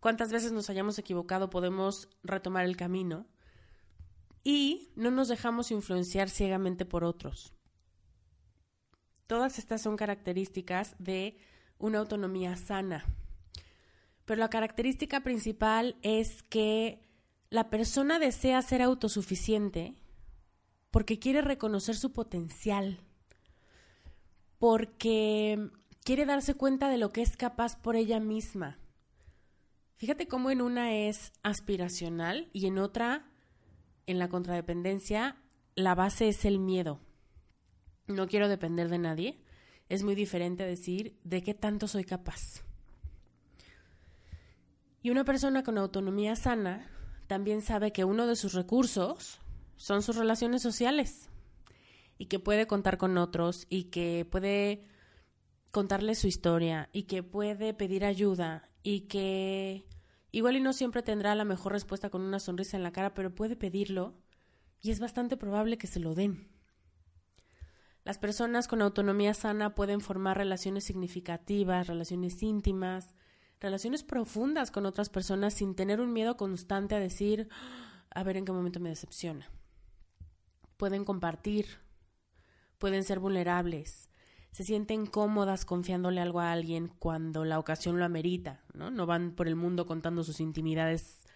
cuántas 0.00 0.32
veces 0.32 0.52
nos 0.52 0.70
hayamos 0.70 0.98
equivocado, 0.98 1.50
podemos 1.50 2.08
retomar 2.22 2.64
el 2.64 2.78
camino 2.78 3.26
y 4.42 4.90
no 4.96 5.10
nos 5.10 5.28
dejamos 5.28 5.70
influenciar 5.70 6.30
ciegamente 6.30 6.86
por 6.86 7.04
otros. 7.04 7.52
Todas 9.26 9.58
estas 9.58 9.82
son 9.82 9.98
características 9.98 10.94
de 10.98 11.36
una 11.76 11.98
autonomía 11.98 12.56
sana. 12.56 13.04
Pero 14.24 14.40
la 14.40 14.48
característica 14.48 15.20
principal 15.20 15.98
es 16.00 16.42
que 16.42 17.06
la 17.50 17.68
persona 17.68 18.18
desea 18.18 18.62
ser 18.62 18.80
autosuficiente 18.80 19.94
porque 20.90 21.18
quiere 21.18 21.40
reconocer 21.40 21.96
su 21.96 22.12
potencial, 22.12 23.00
porque 24.58 25.70
quiere 26.04 26.26
darse 26.26 26.54
cuenta 26.54 26.88
de 26.88 26.98
lo 26.98 27.10
que 27.10 27.22
es 27.22 27.36
capaz 27.36 27.80
por 27.80 27.96
ella 27.96 28.20
misma. 28.20 28.78
Fíjate 29.96 30.26
cómo 30.26 30.50
en 30.50 30.62
una 30.62 30.94
es 30.94 31.32
aspiracional 31.42 32.48
y 32.52 32.66
en 32.66 32.78
otra 32.78 33.26
en 34.06 34.18
la 34.18 34.28
contradependencia 34.28 35.36
la 35.74 35.94
base 35.94 36.28
es 36.28 36.44
el 36.44 36.58
miedo. 36.58 37.00
No 38.06 38.26
quiero 38.26 38.48
depender 38.48 38.88
de 38.88 38.98
nadie. 38.98 39.40
Es 39.88 40.02
muy 40.02 40.14
diferente 40.14 40.64
decir 40.64 41.18
de 41.22 41.42
qué 41.42 41.54
tanto 41.54 41.86
soy 41.86 42.04
capaz. 42.04 42.64
Y 45.02 45.10
una 45.10 45.24
persona 45.24 45.62
con 45.62 45.78
autonomía 45.78 46.34
sana 46.34 46.90
también 47.26 47.62
sabe 47.62 47.92
que 47.92 48.04
uno 48.04 48.26
de 48.26 48.36
sus 48.36 48.54
recursos 48.54 49.40
son 49.80 50.02
sus 50.02 50.16
relaciones 50.16 50.60
sociales 50.60 51.30
y 52.18 52.26
que 52.26 52.38
puede 52.38 52.66
contar 52.66 52.98
con 52.98 53.16
otros 53.16 53.66
y 53.70 53.84
que 53.84 54.26
puede 54.30 54.84
contarles 55.70 56.18
su 56.18 56.26
historia 56.26 56.90
y 56.92 57.04
que 57.04 57.22
puede 57.22 57.72
pedir 57.72 58.04
ayuda 58.04 58.68
y 58.82 59.02
que 59.02 59.86
Igual 60.32 60.56
y 60.56 60.60
no 60.60 60.72
siempre 60.72 61.02
tendrá 61.02 61.34
la 61.34 61.44
mejor 61.44 61.72
respuesta 61.72 62.08
con 62.08 62.22
una 62.22 62.38
sonrisa 62.38 62.76
en 62.76 62.82
la 62.82 62.92
cara, 62.92 63.14
pero 63.14 63.34
puede 63.34 63.56
pedirlo 63.56 64.14
y 64.80 64.90
es 64.90 65.00
bastante 65.00 65.36
probable 65.36 65.76
que 65.76 65.88
se 65.88 66.00
lo 66.00 66.14
den. 66.14 66.48
Las 68.04 68.18
personas 68.18 68.68
con 68.68 68.80
autonomía 68.80 69.34
sana 69.34 69.74
pueden 69.74 70.00
formar 70.00 70.38
relaciones 70.38 70.84
significativas, 70.84 71.88
relaciones 71.88 72.42
íntimas, 72.42 73.14
relaciones 73.60 74.04
profundas 74.04 74.70
con 74.70 74.86
otras 74.86 75.10
personas 75.10 75.54
sin 75.54 75.74
tener 75.74 76.00
un 76.00 76.12
miedo 76.12 76.36
constante 76.36 76.94
a 76.94 77.00
decir, 77.00 77.48
a 78.10 78.22
ver 78.22 78.36
en 78.36 78.44
qué 78.44 78.52
momento 78.52 78.80
me 78.80 78.88
decepciona. 78.88 79.50
Pueden 80.80 81.04
compartir, 81.04 81.66
pueden 82.78 83.04
ser 83.04 83.18
vulnerables, 83.18 84.08
se 84.50 84.64
sienten 84.64 85.04
cómodas 85.04 85.66
confiándole 85.66 86.22
algo 86.22 86.40
a 86.40 86.52
alguien 86.52 86.88
cuando 86.88 87.44
la 87.44 87.58
ocasión 87.58 87.98
lo 87.98 88.06
amerita, 88.06 88.64
¿no? 88.72 88.90
No 88.90 89.04
van 89.04 89.32
por 89.32 89.46
el 89.46 89.56
mundo 89.56 89.84
contando 89.84 90.24
sus 90.24 90.40
intimidades 90.40 91.26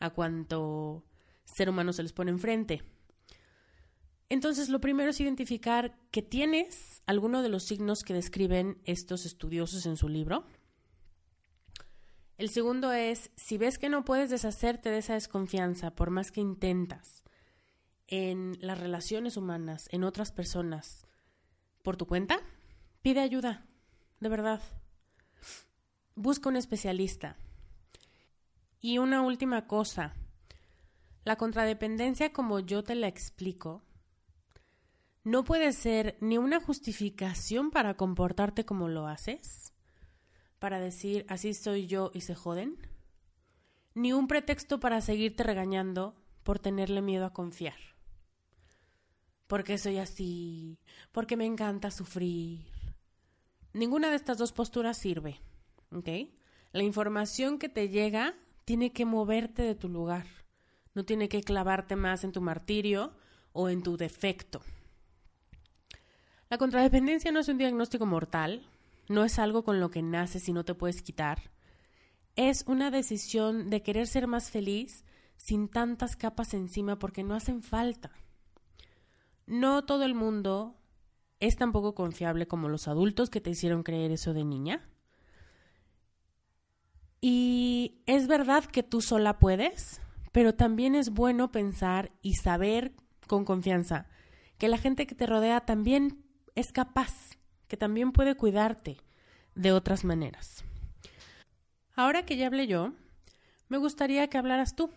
a 0.00 0.08
cuanto 0.08 1.04
ser 1.44 1.68
humano 1.68 1.92
se 1.92 2.02
les 2.02 2.14
pone 2.14 2.30
enfrente. 2.30 2.82
Entonces, 4.30 4.70
lo 4.70 4.80
primero 4.80 5.10
es 5.10 5.20
identificar 5.20 5.98
que 6.10 6.22
tienes 6.22 7.02
alguno 7.04 7.42
de 7.42 7.50
los 7.50 7.64
signos 7.64 8.04
que 8.04 8.14
describen 8.14 8.80
estos 8.86 9.26
estudiosos 9.26 9.84
en 9.84 9.98
su 9.98 10.08
libro. 10.08 10.46
El 12.38 12.48
segundo 12.48 12.90
es, 12.90 13.30
si 13.36 13.58
ves 13.58 13.78
que 13.78 13.90
no 13.90 14.06
puedes 14.06 14.30
deshacerte 14.30 14.88
de 14.88 14.96
esa 14.96 15.12
desconfianza 15.12 15.94
por 15.94 16.08
más 16.08 16.32
que 16.32 16.40
intentas 16.40 17.23
en 18.08 18.56
las 18.60 18.78
relaciones 18.78 19.36
humanas, 19.36 19.88
en 19.90 20.04
otras 20.04 20.32
personas, 20.32 21.06
por 21.82 21.96
tu 21.96 22.06
cuenta, 22.06 22.40
pide 23.02 23.20
ayuda, 23.20 23.66
de 24.20 24.28
verdad. 24.28 24.60
Busca 26.14 26.48
un 26.48 26.56
especialista. 26.56 27.36
Y 28.80 28.98
una 28.98 29.22
última 29.22 29.66
cosa, 29.66 30.14
la 31.24 31.36
contradependencia 31.36 32.32
como 32.32 32.60
yo 32.60 32.84
te 32.84 32.94
la 32.94 33.08
explico, 33.08 33.82
no 35.24 35.44
puede 35.44 35.72
ser 35.72 36.18
ni 36.20 36.36
una 36.36 36.60
justificación 36.60 37.70
para 37.70 37.94
comportarte 37.96 38.66
como 38.66 38.88
lo 38.88 39.06
haces, 39.06 39.72
para 40.58 40.80
decir 40.80 41.24
así 41.28 41.54
soy 41.54 41.86
yo 41.86 42.10
y 42.12 42.20
se 42.20 42.34
joden, 42.34 42.76
ni 43.94 44.12
un 44.12 44.28
pretexto 44.28 44.80
para 44.80 45.00
seguirte 45.00 45.42
regañando 45.42 46.14
por 46.42 46.58
tenerle 46.58 47.00
miedo 47.00 47.24
a 47.24 47.32
confiar. 47.32 47.93
Porque 49.54 49.78
soy 49.78 49.98
así, 49.98 50.80
porque 51.12 51.36
me 51.36 51.46
encanta 51.46 51.92
sufrir. 51.92 52.66
Ninguna 53.72 54.10
de 54.10 54.16
estas 54.16 54.36
dos 54.36 54.50
posturas 54.50 54.98
sirve, 54.98 55.40
¿ok? 55.92 56.08
La 56.72 56.82
información 56.82 57.60
que 57.60 57.68
te 57.68 57.88
llega 57.88 58.34
tiene 58.64 58.92
que 58.92 59.04
moverte 59.04 59.62
de 59.62 59.76
tu 59.76 59.88
lugar, 59.88 60.26
no 60.92 61.04
tiene 61.04 61.28
que 61.28 61.44
clavarte 61.44 61.94
más 61.94 62.24
en 62.24 62.32
tu 62.32 62.40
martirio 62.40 63.12
o 63.52 63.68
en 63.68 63.84
tu 63.84 63.96
defecto. 63.96 64.60
La 66.50 66.58
contradependencia 66.58 67.30
no 67.30 67.38
es 67.38 67.46
un 67.46 67.58
diagnóstico 67.58 68.06
mortal, 68.06 68.68
no 69.08 69.22
es 69.22 69.38
algo 69.38 69.62
con 69.62 69.78
lo 69.78 69.88
que 69.88 70.02
naces 70.02 70.48
y 70.48 70.52
no 70.52 70.64
te 70.64 70.74
puedes 70.74 71.00
quitar. 71.00 71.52
Es 72.34 72.64
una 72.66 72.90
decisión 72.90 73.70
de 73.70 73.84
querer 73.84 74.08
ser 74.08 74.26
más 74.26 74.50
feliz 74.50 75.04
sin 75.36 75.68
tantas 75.68 76.16
capas 76.16 76.54
encima 76.54 76.98
porque 76.98 77.22
no 77.22 77.36
hacen 77.36 77.62
falta. 77.62 78.10
No 79.46 79.84
todo 79.84 80.04
el 80.04 80.14
mundo 80.14 80.76
es 81.40 81.56
tan 81.56 81.72
poco 81.72 81.94
confiable 81.94 82.46
como 82.46 82.68
los 82.68 82.88
adultos 82.88 83.30
que 83.30 83.40
te 83.40 83.50
hicieron 83.50 83.82
creer 83.82 84.10
eso 84.10 84.32
de 84.32 84.44
niña. 84.44 84.88
Y 87.20 88.02
es 88.06 88.26
verdad 88.26 88.64
que 88.64 88.82
tú 88.82 89.00
sola 89.00 89.38
puedes, 89.38 90.00
pero 90.32 90.54
también 90.54 90.94
es 90.94 91.10
bueno 91.10 91.50
pensar 91.50 92.12
y 92.22 92.34
saber 92.34 92.92
con 93.26 93.44
confianza 93.44 94.06
que 94.58 94.68
la 94.68 94.78
gente 94.78 95.06
que 95.06 95.14
te 95.14 95.26
rodea 95.26 95.60
también 95.60 96.24
es 96.54 96.72
capaz, 96.72 97.12
que 97.66 97.76
también 97.76 98.12
puede 98.12 98.34
cuidarte 98.34 98.98
de 99.54 99.72
otras 99.72 100.04
maneras. 100.04 100.64
Ahora 101.96 102.24
que 102.24 102.36
ya 102.36 102.46
hablé 102.46 102.66
yo, 102.66 102.92
me 103.68 103.78
gustaría 103.78 104.28
que 104.28 104.38
hablaras 104.38 104.76
tú. 104.76 104.90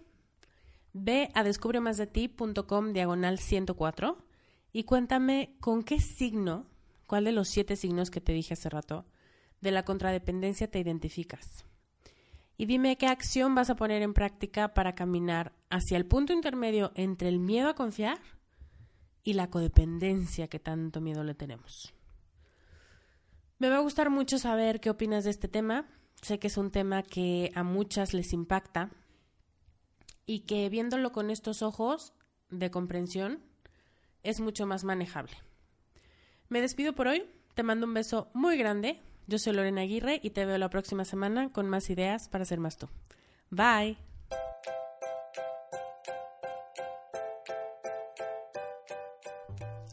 Ve 0.93 1.29
a 1.33 1.43
descubremasdeti.com 1.43 2.93
diagonal 2.93 3.39
104 3.39 4.26
y 4.71 4.83
cuéntame 4.83 5.55
con 5.59 5.83
qué 5.83 5.99
signo, 5.99 6.65
cuál 7.05 7.25
de 7.25 7.31
los 7.31 7.47
siete 7.47 7.75
signos 7.75 8.11
que 8.11 8.21
te 8.21 8.33
dije 8.33 8.53
hace 8.53 8.69
rato, 8.69 9.05
de 9.61 9.71
la 9.71 9.83
contradependencia 9.83 10.69
te 10.69 10.79
identificas. 10.79 11.65
Y 12.57 12.65
dime 12.65 12.97
qué 12.97 13.07
acción 13.07 13.53
vas 13.55 13.69
a 13.69 13.75
poner 13.75 14.01
en 14.01 14.13
práctica 14.13 14.73
para 14.73 14.95
caminar 14.95 15.53
hacia 15.69 15.97
el 15.97 16.05
punto 16.05 16.33
intermedio 16.33 16.91
entre 16.95 17.29
el 17.29 17.39
miedo 17.39 17.69
a 17.69 17.75
confiar 17.75 18.19
y 19.23 19.33
la 19.33 19.49
codependencia 19.49 20.47
que 20.47 20.59
tanto 20.59 21.01
miedo 21.01 21.23
le 21.23 21.35
tenemos. 21.35 21.93
Me 23.59 23.69
va 23.69 23.77
a 23.77 23.81
gustar 23.81 24.09
mucho 24.09 24.39
saber 24.39 24.79
qué 24.79 24.89
opinas 24.89 25.23
de 25.23 25.31
este 25.31 25.47
tema. 25.47 25.87
Sé 26.21 26.39
que 26.39 26.47
es 26.47 26.57
un 26.57 26.71
tema 26.71 27.03
que 27.03 27.51
a 27.55 27.63
muchas 27.63 28.13
les 28.13 28.33
impacta 28.33 28.91
y 30.25 30.41
que 30.41 30.69
viéndolo 30.69 31.11
con 31.11 31.29
estos 31.29 31.61
ojos 31.61 32.13
de 32.49 32.71
comprensión 32.71 33.43
es 34.23 34.39
mucho 34.39 34.65
más 34.65 34.83
manejable. 34.83 35.33
Me 36.49 36.61
despido 36.61 36.93
por 36.93 37.07
hoy, 37.07 37.23
te 37.55 37.63
mando 37.63 37.87
un 37.87 37.93
beso 37.93 38.29
muy 38.33 38.57
grande. 38.57 39.01
Yo 39.27 39.39
soy 39.39 39.53
Lorena 39.53 39.81
Aguirre 39.81 40.19
y 40.23 40.29
te 40.29 40.45
veo 40.45 40.57
la 40.57 40.69
próxima 40.69 41.05
semana 41.05 41.51
con 41.51 41.67
más 41.67 41.89
ideas 41.89 42.29
para 42.29 42.45
ser 42.45 42.59
más 42.59 42.77
tú. 42.77 42.87
Bye. 43.49 43.97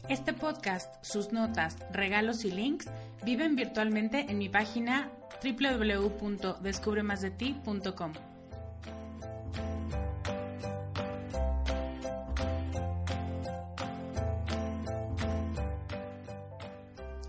Este 0.07 0.33
podcast, 0.33 1.03
sus 1.03 1.33
notas, 1.33 1.77
regalos 1.91 2.45
y 2.45 2.51
links 2.51 2.85
viven 3.23 3.55
virtualmente 3.55 4.27
en 4.29 4.37
mi 4.37 4.49
página 4.49 5.09
www.descubremasdeti.com. 5.43 8.34